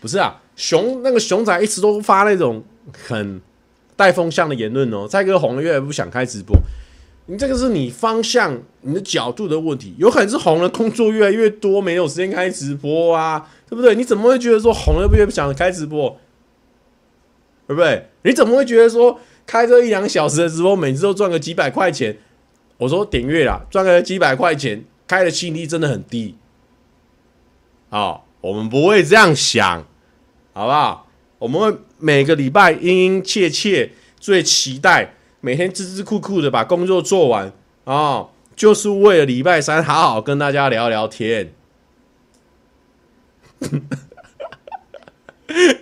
[0.00, 2.64] 不是啊，熊那个熊仔一直都发那种
[3.06, 3.40] 很
[3.94, 5.06] 带风向的言论哦。
[5.06, 6.56] 蔡哥红了，越来越不想开直播。
[7.26, 13.94] 你这个是你方向、你的角度的问题，有可能是红了，工作越来越多，没有时间开直播啊，对不对？
[13.94, 16.18] 你怎么会觉得说红了越不想开直播？
[17.66, 18.08] 对不对？
[18.22, 19.20] 你怎么会觉得说？
[19.44, 22.16] 开这一两小时的直播，每次都赚个几百块钱。
[22.78, 26.36] 我说点阅啦，赚个几百块钱，开的吸引力真的很低。
[27.90, 29.84] 好，我们不会这样想，
[30.52, 31.08] 好不好？
[31.40, 33.90] 我们会每个礼拜殷殷切切，
[34.20, 37.48] 最期待每天孜孜酷酷的把工作做完
[37.84, 41.52] 啊、哦，就是为了礼拜三好好跟大家聊聊天。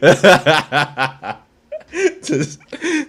[0.00, 1.36] 这
[2.22, 2.58] 是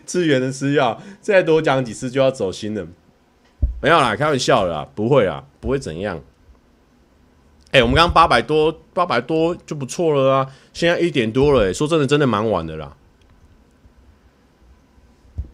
[0.06, 2.88] 资源的吃药，再多讲几次就要走心了。
[3.82, 6.22] 没有啦，开玩笑啦，不会啦，不会怎样。
[7.72, 10.54] 哎、我们刚八百多，八百多就不错了啊！
[10.74, 12.98] 现在一点多了、欸，说真的，真的蛮晚的啦。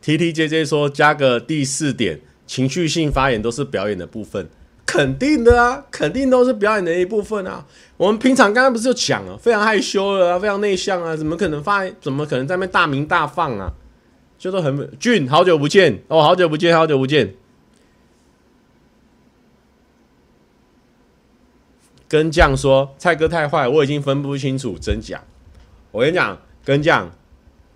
[0.00, 4.48] T T J J 说加个第四点，情绪性发言都是表演的部分，
[4.96, 7.66] 肯定的啊，肯定都是表演的一部分啊。
[7.98, 11.86] 我们平常刚刚不是就讲了，非常害羞了啊，非常内向啊，怎么可能发？
[12.00, 13.74] 怎么可能在那大鸣大放啊？
[14.38, 17.34] 就说很俊，好久不见哦，好久不见，好久不见。
[22.08, 25.22] 跟酱说：“蔡哥太坏，我已经分不清楚真假。”
[25.92, 27.10] 我跟你讲，跟酱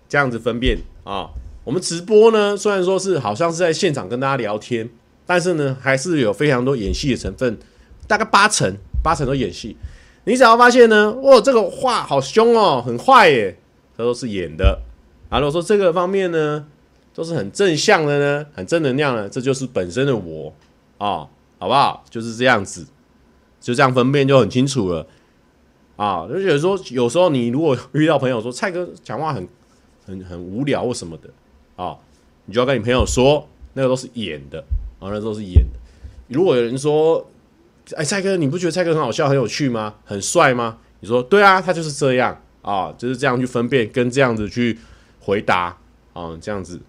[0.09, 1.29] 这样子分辨啊。
[1.63, 4.89] 我们直播呢，虽然说是好像是在现场跟大家聊天，
[5.33, 7.57] 但是呢，还是有非常多演戏的成分，
[8.05, 9.77] 大概八成八成都演戏。
[10.25, 13.57] 你只要发现呢，哇，这个话好凶哦，很坏耶，
[13.97, 14.81] 这都是演的。
[15.29, 16.67] 啊，如果说这个方面呢，
[17.13, 20.53] 都是很正向的呢，很正能量的，这就是本身的我
[20.97, 22.03] 啊，好不好？
[22.09, 22.85] 就是这样子。
[23.61, 25.07] 就这样分辨就很清楚了
[25.95, 26.27] 啊！
[26.27, 29.47] 就觉得说，有时候你如果遇到朋友说蔡哥讲话很
[30.05, 31.29] 很很无聊或什么的
[31.77, 31.95] 啊，
[32.47, 34.61] 你就要跟你朋友说，那个都是演的
[35.01, 35.79] 啊，那都是演的。
[36.29, 37.29] 如果有人说，
[37.97, 39.95] 哎，蔡哥，你不觉得蔡哥很好笑、很有趣吗？
[40.05, 40.77] 很帅吗？
[40.99, 44.77] 你说对啊，他就是这样啊，就是这样去分辨，跟这样子去
[45.19, 45.75] 回答
[46.13, 46.79] 啊，这样子。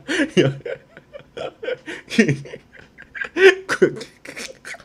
[0.09, 0.49] 哈哈哈
[1.35, 1.51] 哈
[2.15, 3.45] 哈！
[3.67, 3.93] 哈哈
[4.25, 4.33] 哈哈
[4.63, 4.79] 哈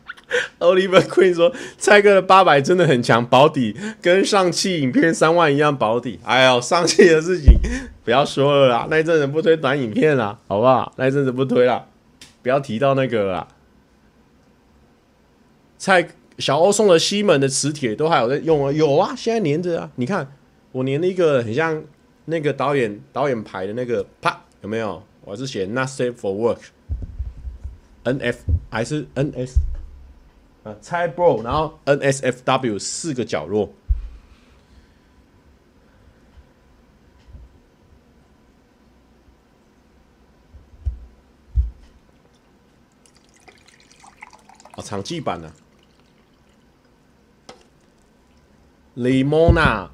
[0.58, 7.54] ！Oliver Queen 说：“蔡哥的八百真的很强，保底跟上期影片三万一样保底。”哎呦，上期的事情
[8.04, 10.92] 不要说了啦，那一阵子不推短影片啦，好不好？
[10.96, 11.86] 那一阵子不推了，
[12.42, 13.48] 不要提到那个了。
[15.78, 16.06] 蔡
[16.38, 19.90] 小欧送了西门的磁铁都还有在用啊，有啊，现在粘着啊。
[19.96, 20.36] 你看
[20.72, 21.82] 我粘了一个很像。
[22.26, 25.02] 那个导演导演牌的那个啪有没有？
[25.26, 26.34] 我是写 Not safe for
[28.04, 29.58] work，N F 还是 N S
[30.62, 30.76] 啊？
[30.82, 33.72] 猜 bro，然后 N S F W 四个角落。
[44.76, 45.54] 哦，场记版的、啊。
[48.96, 49.88] Limona。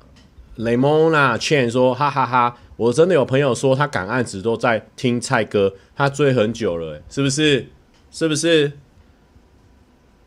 [0.56, 7.66] 雷蒙娜倩说：“哈哈哈，我真的有朋友说他赶案子都在听蔡哥，他追很久了，是不是？
[8.10, 8.72] 是不是？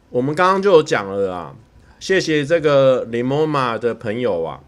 [0.10, 1.56] 我们刚刚就有讲了啊，
[2.00, 4.62] 谢谢这个雷蒙娜的朋友啊，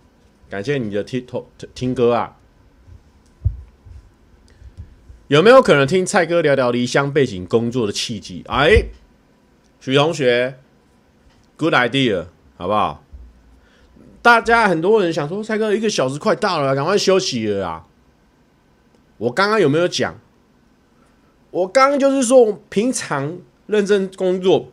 [0.49, 1.25] 感谢你的听
[1.73, 2.37] 听歌啊，
[5.27, 8.43] 有没有可能听蔡哥聊聊离乡背景工作的契机？
[8.47, 8.85] 哎，
[9.79, 10.59] 许同学
[11.55, 12.25] ，good idea，
[12.57, 13.03] 好不好？”
[14.25, 17.85] 大家很多人想说，蔡哥一个小时快到了，赶快休息了啊！
[19.19, 20.19] 我刚刚有没有讲？
[21.51, 24.69] 我刚刚就是说，我平常认真工作，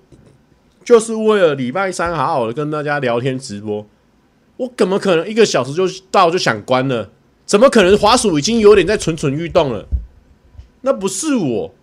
[0.82, 3.86] 就是为了礼拜三好好的跟大家聊天直播。
[4.56, 7.10] 我怎么可能一个小时就到就想关了？
[7.44, 9.86] 怎么可能滑鼠已经有点在蠢蠢欲动了？
[10.80, 11.74] 那不是我，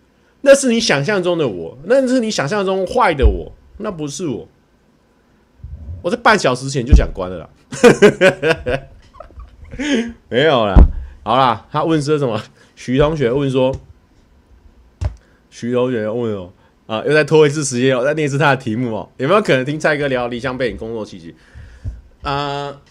[0.42, 4.48] 那是你想象中的我，那是你想象中坏的我，那不是我。
[6.02, 7.50] 我在半小时前就想关了啦。
[10.30, 10.76] 没有啦，
[11.24, 12.42] 好啦，他问说什么？
[12.76, 13.76] 徐同学问说，
[15.50, 16.52] 徐同学问哦，
[16.88, 21.36] 啊，又再拖一次时间哦，再念一次他的题目哦，有没有可能听蔡哥聊理想背景工作契机？
[22.22, 22.82] 啊，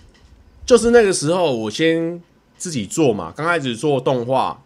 [0.65, 2.23] 就是那个时候我先
[2.57, 4.63] 自己做嘛，刚开始做动画，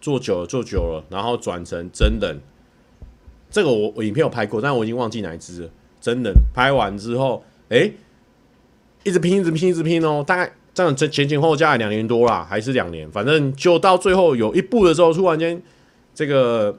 [0.00, 2.40] 做久了做久了，然后转成真人。
[3.50, 5.70] 这个我我影片有拍过，但我已经忘记哪一支了。
[6.00, 7.90] 真人拍完之后，哎、
[9.04, 10.24] 一直拼，一直拼，一直拼哦！
[10.26, 15.62] 大概这样前前后后加了两年多啦，还是两年，反正就到最后有一步的时候，突然间
[16.14, 16.76] 这个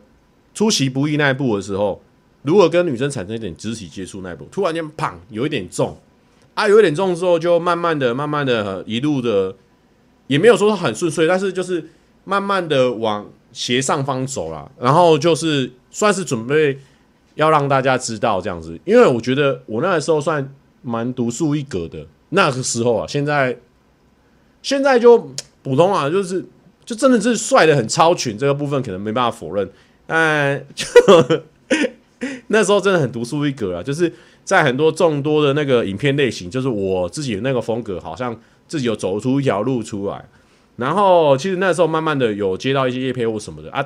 [0.53, 2.01] 出其不意那一步的时候，
[2.41, 5.95] 如果跟女生产生一点肢体接触那一步，突然间砰，有一点重，
[6.55, 9.55] 啊，有一点重之后，就慢慢的、慢慢的、一路的，
[10.27, 11.87] 也没有说很顺遂，但是就是
[12.23, 14.69] 慢慢的往斜上方走了。
[14.79, 16.77] 然后就是算是准备
[17.35, 22.05] 要让大家知道这样子，因为我觉得我那个时候算蛮独树一格的。
[22.35, 23.57] 那个时候啊，现在
[24.61, 25.31] 现在就
[25.63, 26.45] 普通啊，就是
[26.83, 29.67] 就真的是帅的很超群，这个部分可能没办法否认。
[30.05, 30.85] 但就
[32.47, 34.13] 那时候真的很独树一格啊，就是
[34.43, 40.25] 在很多众多的那个影片类型，就是我自己的那个风格，好像自己有走出一条路出来。
[40.75, 43.83] 然后其实那时候慢慢的有接到一些业配或什么的啊。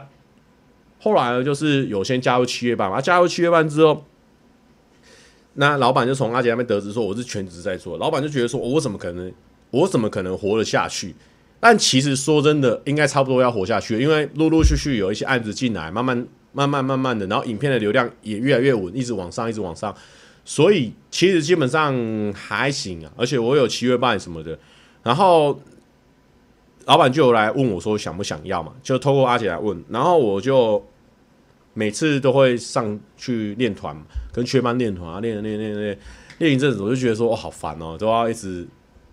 [1.00, 4.04] 后来呢，就是有先加入七月半嘛，加入七月半之后。
[5.60, 9.30] 那老板就从阿杰那边得知说我是全职在做，老板就觉得说我怎么可能，
[9.72, 11.14] 我怎么可能活得下去？
[11.60, 19.94] 但其实说真的，应该差不多要活下去，因为陆陆续续有一些案子进来，慢慢慢慢慢慢的，然后影片的流量也越来越稳，一直往上，一直往上，
[20.46, 21.94] 所以其实基本上
[22.34, 23.12] 还行啊。
[23.18, 24.58] 而且我有七月半什么的，
[25.04, 25.60] 然后
[26.86, 30.82] 老板就来问我说想不想要嘛，就透过阿杰来问，然后我就。
[31.76, 33.96] 每次都会上去练团，
[34.32, 36.00] 跟雀斑练团啊，练练练练
[36.38, 38.68] 练，一阵子，我就觉得说，哦，好烦哦，都要一直，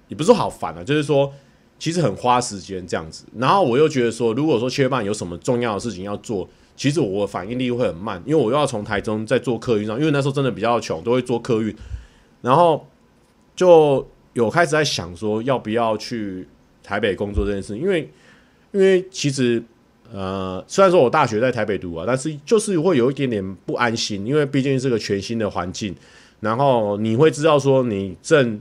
[0.09, 1.33] 也不是说好烦啊，就是说，
[1.79, 3.25] 其实很花时间这样子。
[3.37, 11.75] 然后我又觉得说，如果说雀斑有什么重要的事情要做，其实我反应力会很慢，因为我又要从台中再坐客运上，因为那时候真的比较穷，都会坐客运。
[12.43, 12.87] 然后
[13.55, 16.47] 就有开始在想说，要不要去
[16.83, 18.11] 台北工作这件事，因为
[18.73, 19.63] 因为其实。
[20.13, 25.95] 呃，虽然说我大学在台北读啊，但是就是会有一点点不安心，因为毕竟是个全新的环境。
[26.41, 28.61] 然后你会知道说，你正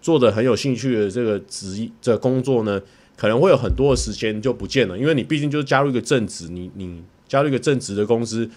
[0.00, 2.80] 做的很有兴趣的这个职业这个工作呢，
[3.16, 8.48] 可能会有很多的时间就不见了，因为你毕竟就是加入一个正职，你你加入一个正职的公司，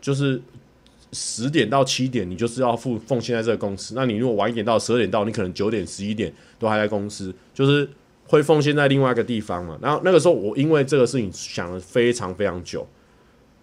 [0.00, 0.40] 就是
[1.12, 3.94] 十点到七点，你就是要付奉献在这个公司。
[3.94, 7.88] 那你如果晚一点到十二点到，你可能九点十一点都还在公司，就是。
[8.28, 9.78] 会奉献在另外一个地方嘛？
[9.80, 12.86] 然后那个时候，我因为这个事情想了非常非常久，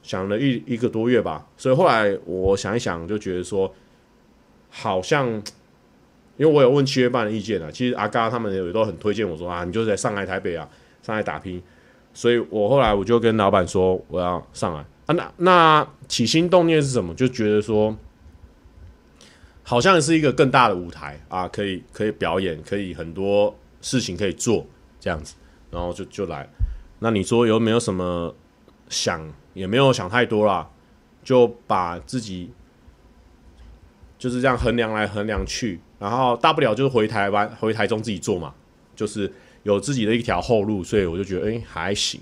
[0.02, 1.46] 想了一一个多月吧。
[1.58, 3.74] 所以后来我想一想，就觉得说，
[4.70, 5.28] 好像
[6.38, 10.68] 因为我有问七月半的意见啊，其实阿嘎他们也都很推荐我说啊，你就在上海、台北啊，
[11.02, 11.62] 上海打拼。
[12.14, 15.14] 所以我后来我就跟老板说，我要上来啊。
[15.14, 17.14] 那那起心动念是什么？
[17.16, 17.96] 就觉得说，
[19.64, 23.54] 好像是一个更大的舞台啊，可以可以表演，可以很多。
[23.84, 24.66] 事情可以做
[25.00, 25.36] 这样子，
[25.70, 26.50] 然后就就来。
[26.98, 28.34] 那你说有没有什么
[28.90, 29.32] 想？
[29.54, 30.68] 也没有想太多啦，
[31.24, 32.50] 就把自己
[34.18, 38.56] 就是这样衡量来衡量去，然后大不了就是回台湾、回台中自己做嘛，
[38.96, 39.32] 就是
[39.62, 42.20] 有自己的一条后路，所以我就觉得哎、还行，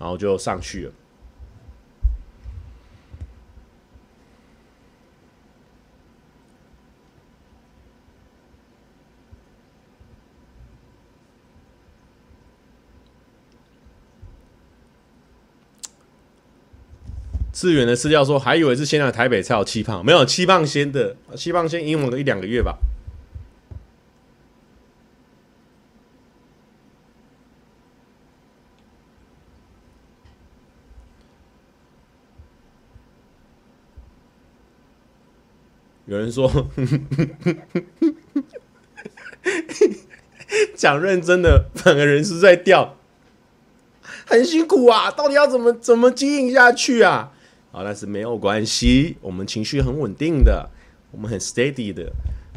[0.00, 0.92] 然后就上去了。
[17.52, 22.78] 志远的私教说，还以为是先来台北才有气胖，没有气胖先的，气胖先赢我个一两个月吧。
[36.06, 36.50] 有人说，
[40.74, 42.96] 讲认真的，反而人是在掉，
[44.26, 45.10] 很辛苦啊！
[45.10, 47.32] 到底要怎么怎么经营下去啊？
[47.72, 50.68] 好，但是没有关系，我们情绪很稳定的，
[51.10, 52.12] 我们很 steady 的，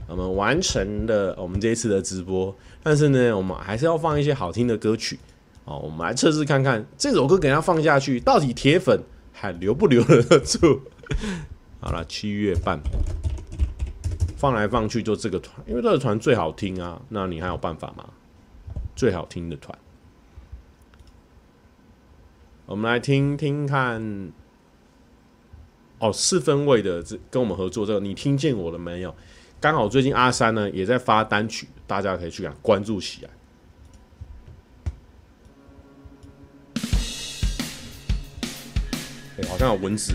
[0.10, 2.54] 我们完成了我们这一次的直播。
[2.84, 5.18] 但是呢，我们还是要放一些好听的歌曲，
[5.64, 9.02] 好，我们来测试看看这首歌给它放下去，到底铁粉
[9.32, 10.82] 还留不留得住？
[11.80, 12.78] 好了，七月半，
[14.36, 18.10] 放来放去就这个团，因为这个团最好听啊，那你还有办法吗？
[18.98, 19.78] 最好听的团，
[22.66, 24.34] 我们来听听看。
[26.00, 29.16] 哦，四分位的这跟我们合作这个，你听见我了没有？
[29.60, 33.30] 刚好最近阿三呢也在发单曲，大家可以去看关注起来。
[39.38, 40.14] 哎，好像有蚊子。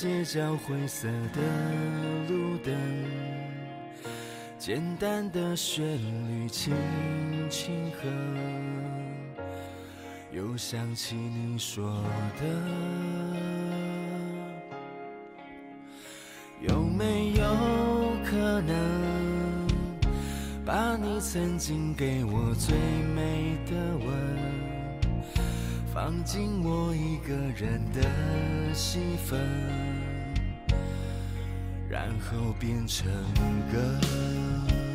[0.00, 1.40] 街角灰色的
[2.28, 2.72] 路灯，
[4.56, 5.84] 简单的旋
[6.28, 6.72] 律轻
[7.50, 8.08] 轻和，
[10.30, 12.00] 又想起你说
[12.40, 12.46] 的，
[16.60, 17.42] 有没有
[18.24, 19.66] 可能
[20.64, 22.72] 把你曾经给我最
[23.16, 24.06] 美的吻，
[25.92, 29.40] 放进我一个人的戏份，
[31.88, 33.10] 然后变成
[33.72, 34.87] 歌。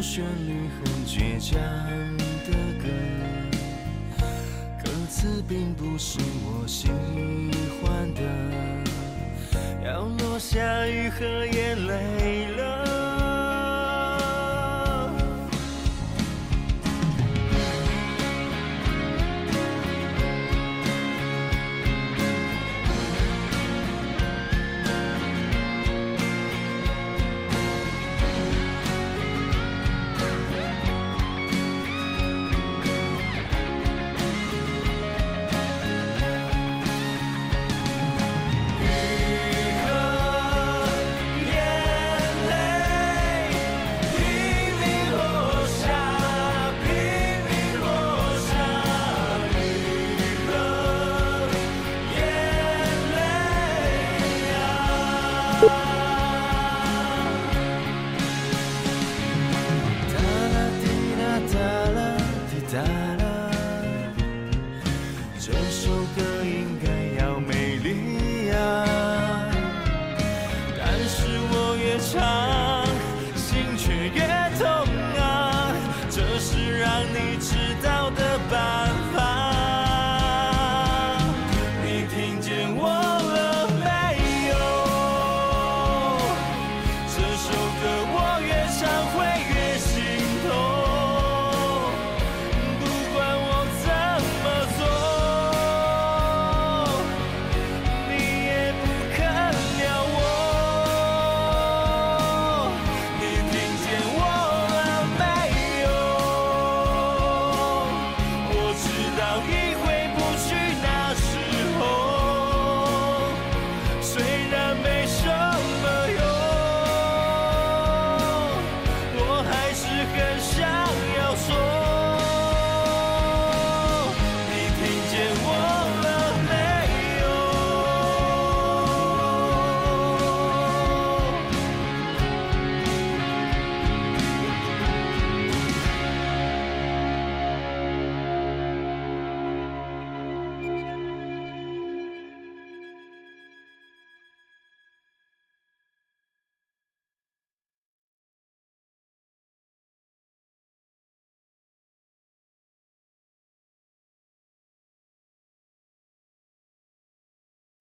[0.00, 1.58] 旋律很倔强
[2.46, 2.86] 的歌，
[4.84, 6.88] 歌词并不是我喜
[7.82, 8.22] 欢的，
[9.84, 12.77] 要落下雨和眼泪了。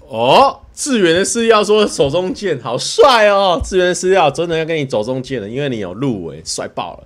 [0.10, 3.62] 哦，志远的私钥说手中剑好帅哦！
[3.62, 7.04] 志远的私钥真的要跟你走中剑了，因为你有入围，帅爆了，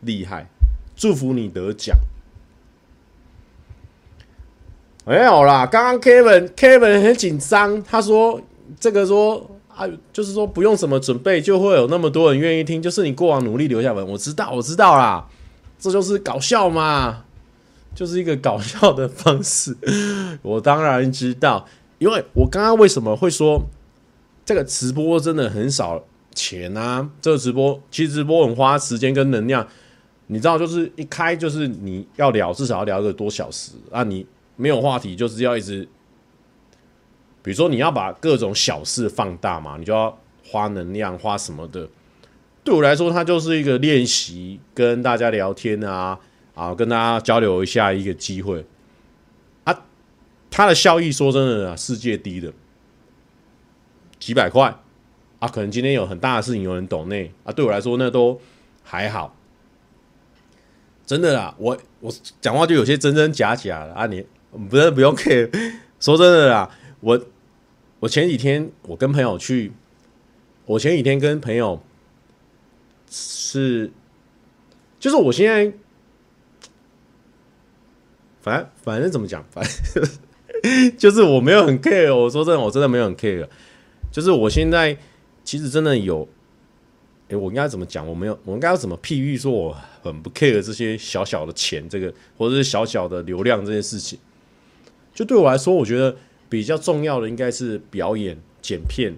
[0.00, 0.48] 厉害！
[0.96, 1.94] 祝福你得奖。
[5.04, 8.40] 没有啦，刚刚 Kevin Kevin 很紧张，他说
[8.80, 15.26] 这个说啊，就是说不用什么准备就会有那么多人愿意听，就是你过往努力留下文，我知道我知道啦，
[15.78, 17.24] 这就是搞笑嘛，
[17.94, 19.76] 就是一个搞笑的方式，
[20.40, 21.66] 我当然知道。
[21.98, 23.62] 因为我刚刚为什么会说
[24.44, 26.04] 这个直播真的很少
[26.34, 27.10] 钱啊！
[27.20, 29.66] 这个直播其实直播很花时间跟能量，
[30.28, 34.04] 你知道，就是一开就是你要聊，至少要聊一个多小时啊！
[34.04, 34.24] 你
[34.56, 35.88] 没有话题，就是要一直，
[37.42, 40.16] 比如说你要把各种小事放大嘛，你就要
[40.46, 41.88] 花能量，花什么的。
[42.62, 46.18] 对我来说，它就是一个练习，跟大家聊天啊，
[46.54, 48.64] 啊，跟大家交流一下一个机会。
[50.50, 52.52] 它的效益，说真的啊，世界低的。
[54.18, 54.74] 几百块。
[55.38, 57.32] 啊，可能今天有很大的事情，有人懂内。
[57.44, 58.40] 啊，对我来说那都
[58.82, 59.36] 还好，
[61.06, 64.26] 真的啦，我我讲话就有些真真假假的啊，你
[64.68, 65.48] 不是不用 care，
[66.00, 66.68] 说真的啦，
[66.98, 67.24] 我
[68.00, 69.72] 我前几天我跟朋友去，
[70.66, 71.80] 我前几天跟朋友
[73.08, 73.92] 是，
[74.98, 75.72] 就是我现在，
[78.40, 80.04] 反正反正怎么讲，反正
[80.98, 83.46] 就是我没有很 care，我说真的，我真的没有很 care。
[84.10, 84.96] 就是我现在
[85.44, 86.26] 其实真的有，
[87.24, 88.06] 哎、欸，我应该怎么讲？
[88.06, 94.18] 我没有，我应该要怎么譬喻说我很不 care 这些小小的钱，这个或者是小小的流量这件事情。
[95.14, 96.16] 就对我来说，我觉得
[96.48, 99.12] 比较重要的应该是表演、剪片，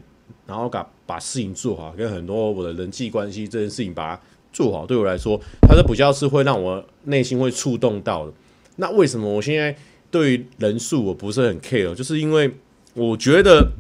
[0.47, 4.23] 然后把把事情做好，跟很多我的人际关系这件事情把它
[4.53, 4.85] 做好。
[4.85, 8.33] 对我来说，它是比较是会让我内心会触动到的。
[8.77, 9.77] 那为什么我现在
[10.11, 11.95] 对于人数我不是很 care？
[11.95, 12.51] 就是因为
[12.95, 13.73] 我觉得。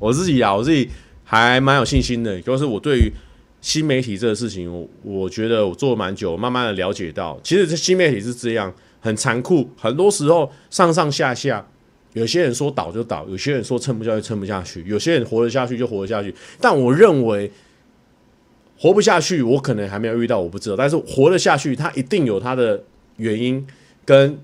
[0.00, 0.90] 我自己啊，我自己
[1.22, 2.38] 还蛮有信心的。
[2.42, 3.12] 就是我对于
[3.60, 9.70] 新媒体这个事情，我我觉得我做蛮久，慢慢的了解到，其实这新媒体是这样，很残酷。
[9.76, 11.64] 很多时候上上下下，
[12.14, 16.34] 有些人说倒就倒，有些人说撑不下去撑不下去，有些人活得下去就活得下去。
[16.60, 17.50] 但我认为
[18.76, 20.76] 活不下去，我可能还没有遇到，我不知道。
[20.76, 22.82] 但是活得下去，它一定有它的
[23.18, 23.64] 原因，
[24.04, 24.36] 跟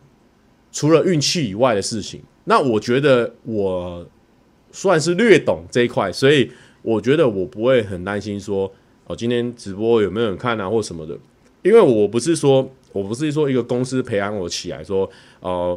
[0.73, 2.23] 除了运气以外的事情。
[2.45, 4.07] 那我觉得我。
[4.73, 6.49] 算是略懂这一块，所以
[6.83, 8.73] 我觉得我不会很担心说
[9.05, 11.19] 哦，今天直播有没有人看啊，或什么的。
[11.63, 15.11] 因为我不是说，我不是说一个公司培养我起来说，
[15.41, 15.77] 哦、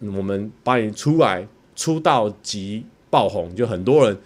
[0.00, 1.46] 呃，我们把你出来
[1.76, 4.16] 出道即爆红，就很多人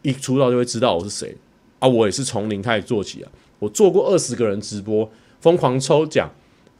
[0.00, 1.36] 一出道就会知道我是谁
[1.80, 1.86] 啊。
[1.86, 3.30] 我也是从零开始做起啊。
[3.58, 5.06] 我做过二十个人直播，
[5.42, 6.30] 疯狂抽奖，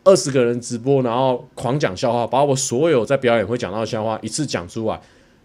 [0.05, 5.01] 二十个人直播，然后狂讲笑话，把我所有在表演会讲到的笑话一次讲出来。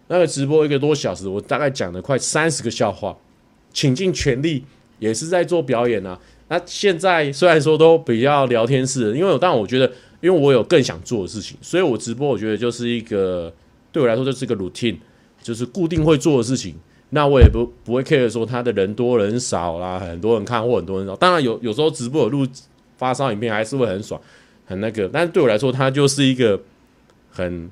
[0.07, 3.17] 那个直播一个多小时，我大概讲了快三十个笑话，
[3.73, 4.63] 倾尽全力
[4.99, 6.19] 也是在做表演啊。
[6.47, 9.91] 那现在虽然说都比较聊天式，因为我当然我觉得，
[10.21, 13.51] 因为我有更想做的事情，所以我直播我觉得就是一个
[13.91, 14.97] 对我来说就是一个 routine，
[15.41, 16.75] 就是固定会做的事情。
[17.09, 21.15] 那我也不不会 care 说他的人多人少啦，很多人看或很多人少。
[21.15, 22.45] 当然有有时候直播有录
[22.97, 24.21] 发烧影片还是会很爽，
[24.65, 25.09] 很那个。
[25.11, 26.61] 但是对我来说，它就是一个
[27.29, 27.71] 很。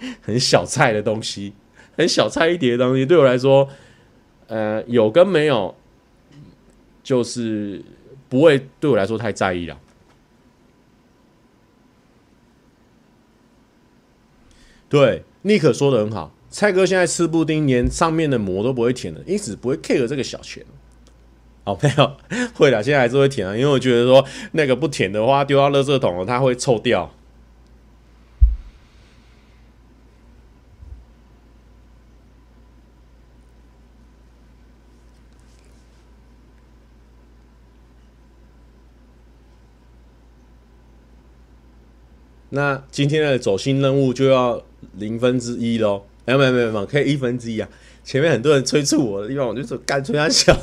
[0.22, 1.52] 很小菜的东西，
[1.96, 3.68] 很小菜一碟的东西，对我来说，
[4.46, 5.74] 呃，有跟没有，
[7.02, 7.82] 就是
[8.28, 9.80] 不会对我来说太在意了。
[14.88, 20.64] 对，尼克说的很好，蔡哥现在吃布丁，连上面的膜都不会舔了，因此不会 care 这个小钱。
[21.68, 22.16] 好朋友
[22.54, 27.12] 会了，现在还是会舔啊，因为我觉得说那个不舔的话，丢到垃圾桶了，它会臭掉。
[42.48, 44.62] 那今天的走心任务就要
[44.94, 46.06] 零分之一喽？
[46.24, 47.68] 没有没有没有，可以一分之一啊！
[48.02, 50.58] 前面很多人催促我的地方，我就说干脆他小，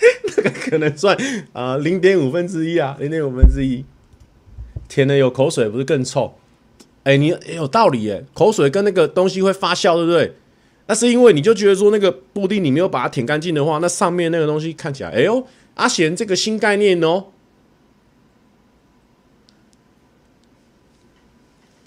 [0.36, 1.16] 那个可能算
[1.52, 3.84] 啊零点五分之一啊，零点五分之一。
[4.88, 6.34] 舔的有口水不是更臭？
[7.04, 10.34] 哎、你、欸、有道理耶，口水跟那个东西会发酵，对不对？
[10.86, 15.46] 那是因为你就觉得说那个布丁你没有把它舔干净的话，那上面那个东西看起来，哎呦，
[15.76, 17.26] 阿贤这个新概念哦。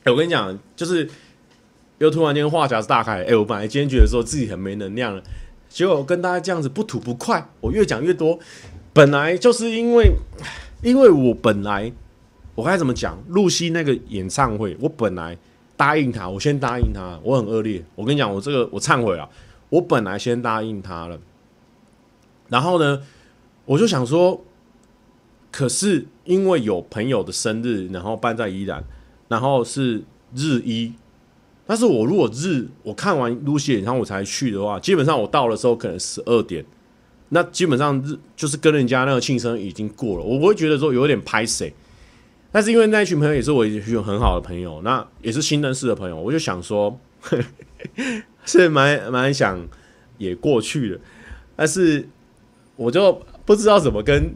[0.05, 1.09] 哎、我跟你讲，就是
[1.97, 3.23] 又突然间话匣子大开。
[3.23, 5.21] 哎、我本来今天觉得说自己很没能量了，
[5.73, 8.37] 结果跟大家这样子不吐不快，我越讲越多。
[8.93, 10.11] 本来就是因为，
[10.83, 11.91] 因为我本来
[12.53, 13.17] 我该怎么讲？
[13.29, 15.35] 露西那个演唱会，我本来
[15.75, 17.83] 答应他，我先答应他，我很恶劣。
[17.95, 19.27] 我跟你讲，我这个我忏悔了，
[19.69, 21.19] 我本来先答应他了。
[22.49, 23.01] 然后呢，
[23.65, 24.45] 我就想说，
[25.51, 28.83] 可是因为有朋友的生日，然后办在宜兰。
[29.27, 30.03] 然后是
[30.35, 30.93] 日一，
[31.65, 36.63] 但是我如果日我看完露西演唱我才去的话，基本上我到的时候可能十二点，
[37.29, 41.73] 那基本上日就是跟人家那个庆生已经过了，我不会觉得说有点拍谁。
[42.51, 47.37] 但是因为那一群朋友也是我一群很好的朋友，那也是新认识的朋友，我就想说，呵
[47.97, 48.03] 呵
[48.45, 49.59] 是蛮蛮想
[50.17, 50.99] 也过去的，
[51.55, 52.07] 但是
[52.75, 54.31] 我就不知道怎么跟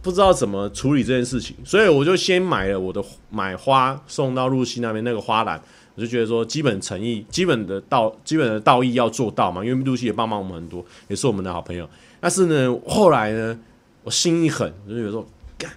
[0.00, 5.60] 不知道怎么处理这件事情，所以我就先买了我的买花送到露西那边那个花篮，
[5.98, 11.90] 我就觉得说基本诚意、基本的道、基本的道义要做到嘛，因为露西也帮忙我们很多，也是我们的好朋友。
[12.20, 13.58] 但是呢，后来呢，
[14.04, 15.26] 我心一狠，我就觉得说，
[15.58, 15.68] 干，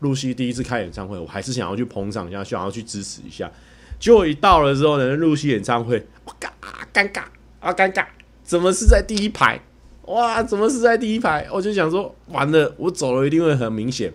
[0.00, 3.48] 露西第一次开演唱会，我还是想要去捧场一下，想要去支持一下。
[4.00, 7.22] 结果一到了之后呢，露西演唱会，我尬啊，尴尬
[7.60, 8.04] 啊，尴尬！
[8.42, 9.60] 怎么是在第一排？
[10.06, 11.46] 哇，怎么是在第一排？
[11.52, 14.12] 我就想说，完了，我走了一定会很明显。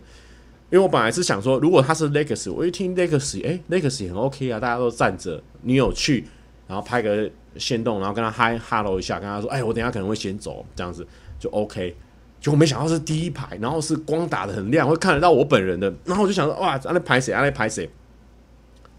[0.72, 6.26] 因为我本来是想说，如果他是 Legacy，我一听 Legacy，哎，Legacy 很 OK 啊，大家都站着，你有去，
[6.66, 11.06] 然后拍个限动，然后跟他嗨 Hello 一下，跟他说，哎，我等下可能会先走，这样子
[11.38, 11.94] 就 OK。
[12.40, 17.34] 结果没想到是第一排，然后是光打的很亮，会看得到我本人的，然后我就想说，哇，在那拍谁？
[17.34, 17.90] 在排谁？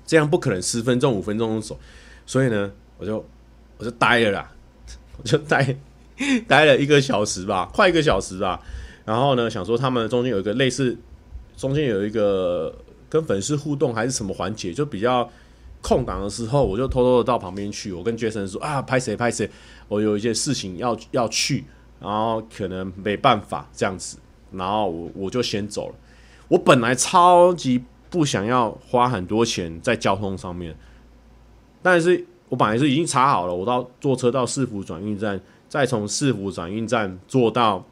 [0.04, 1.78] 这样不可能十分钟、五分钟走，
[2.26, 3.24] 所以呢，我就
[3.78, 4.52] 我就呆了啦，
[5.16, 5.74] 我就呆
[6.46, 8.60] 呆了一个小时吧，快一个小时吧。
[9.04, 10.96] 然后呢，想说他们中间有一个类似，
[11.62, 12.74] 中间有一个
[13.08, 15.30] 跟粉丝互动还是什么环节，就比较
[15.80, 19.48] 空档的时候，我就偷偷的到旁边去，我跟杰森说啊，拍谁拍谁，
[19.86, 21.64] 我有一件事情要要去，
[22.00, 24.18] 然后可能没办法这样子，
[24.50, 25.94] 然后我我就先走了。
[26.48, 27.84] 我本来超级。
[28.12, 30.76] 不想要花很多钱在交通上面，
[31.80, 37.82] 但是我本来是已经查好了，我到坐车到市府转运站，再从市府转运站坐到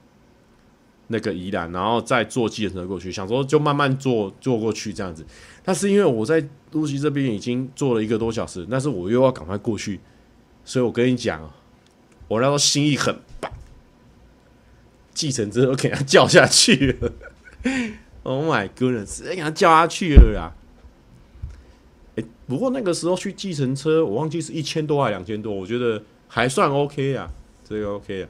[1.13, 5.27] 那个宜兰，然后再坐计程车过去，想说就慢慢坐坐过去这样子。
[5.65, 10.01] 但是因为我在露西这边已经坐了一个多小时，但是我又要赶快过去，
[10.65, 11.53] 所以我跟你讲，
[12.29, 13.19] 我那时候心一狠，
[15.13, 17.13] 计程车都给他叫下去了。
[18.23, 19.17] Oh my goodness！
[19.17, 20.55] 直接给他叫下去了啦。
[22.17, 27.29] 哎，不过那个时候去计程车，我忘记是一千多还两千多，我觉得还算 OK 啊，
[27.65, 28.29] 这个 OK 啊。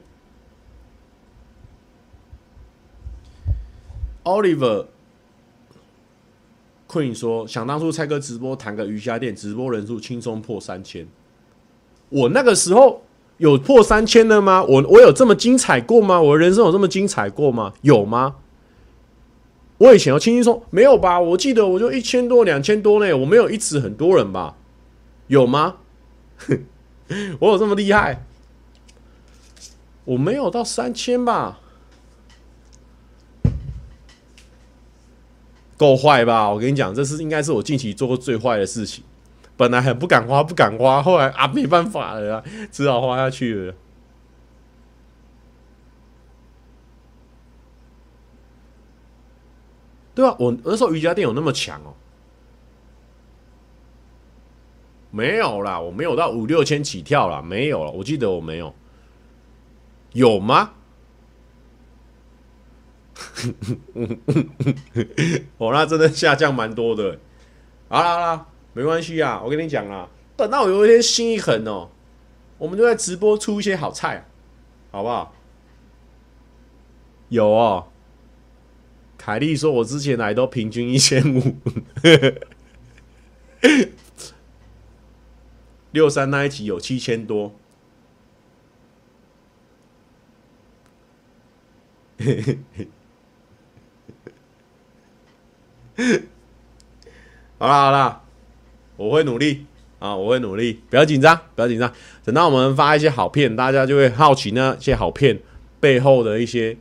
[4.23, 4.85] Oliver
[6.87, 11.07] Queen 说：“想当初蔡哥直播谈个瑜伽垫，直播人数轻松破三千。
[12.09, 13.03] 我那个时候
[13.37, 14.63] 有破三千的吗？
[14.63, 16.21] 我我有这么精彩过吗？
[16.21, 17.73] 我人生有这么精彩过吗？
[17.81, 18.35] 有吗？”
[19.79, 21.19] 我以前有轻轻松，没有吧？
[21.19, 24.55] 我记得我就一千多、两千多呢，我没有一直很多人吧？
[25.25, 25.77] 有吗？
[27.39, 28.25] 我有这么厉害？
[30.05, 31.59] 我没有到三千吧？
[35.81, 36.47] 够坏吧？
[36.47, 39.03] 我跟你讲，这是应该是我近期做过最坏的事情。
[39.57, 43.73] 本来很不敢花，不敢花，后来啊，没办法了，只好花下去了。
[50.13, 51.95] 对啊，我那时候瑜伽垫有那么强哦？
[55.09, 57.89] 没有啦，我没有到五六千起跳啦，没有了。
[57.89, 58.75] 我记得我没有，
[60.13, 60.73] 有吗？
[65.57, 67.17] 哦，那真的下降蛮多的。
[67.87, 70.07] 好啦好啦，没关系啊，我跟你讲啦，
[70.37, 71.89] 等到我有一天心一狠哦，
[72.57, 74.25] 我们就在直播出一些好菜，
[74.91, 75.33] 好不好？
[77.29, 77.87] 有哦。
[79.17, 81.57] 凯莉说：“我之前来都平均一千五，
[85.91, 87.53] 六三那一集有七千多。”
[97.57, 98.21] 好啦好啦，
[98.97, 99.65] 我会努力
[99.99, 101.91] 啊，我会努力，不要紧张，不要紧张。
[102.23, 105.39] 等到我们发一些好片，大家就会好奇那些好片
[105.79, 106.77] 背后的一些。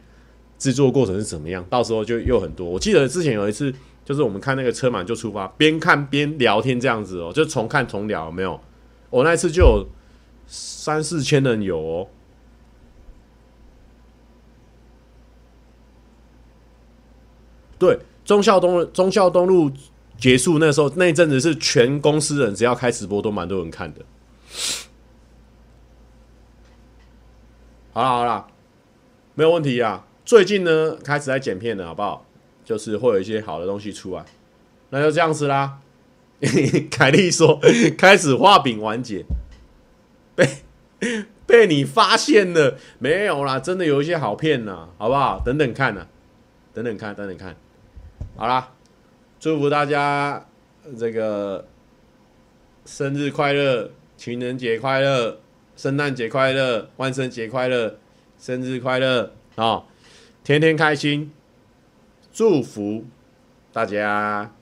[0.60, 1.64] 制作过程是怎么样？
[1.70, 2.68] 到时候就又很多。
[2.68, 3.74] 我记得之前有一次，
[4.04, 8.60] 就是我们看那个车满就出发，边看边聊天这样子哦，就重看重聊，有没有？
[9.08, 9.86] 我那次就有
[10.46, 12.08] 三四千人有哦。
[17.78, 17.98] 对，
[18.30, 19.68] 忠孝东忠孝东路
[20.16, 24.02] 结束那时候那一阵子是全公司人只要开直播都蛮多人看的。
[27.92, 28.46] 好了好了，
[29.34, 30.06] 没有问题啊。
[30.24, 32.24] 最近呢，开始在剪片了，好不好？
[32.64, 34.24] 就是会有一些好的东西出来，
[34.90, 35.80] 那就这样子啦。
[36.88, 37.58] 凯莉说，
[37.98, 39.24] 开始画饼完结，
[40.36, 40.48] 被
[41.48, 43.58] 被你发现了没有啦？
[43.58, 45.42] 真的有一些好片呢，好不好？
[45.44, 46.06] 等等看呢，
[46.72, 47.56] 等等看，等等看。
[48.36, 48.72] 好啦，
[49.38, 50.46] 祝福大家
[50.98, 51.66] 这个
[52.84, 55.38] 生日快乐，情人节快乐，
[55.76, 57.98] 圣诞节快乐，万圣节快乐，
[58.38, 59.84] 生日快乐啊！
[60.42, 61.32] 天天开心，
[62.32, 63.04] 祝福
[63.72, 64.52] 大家。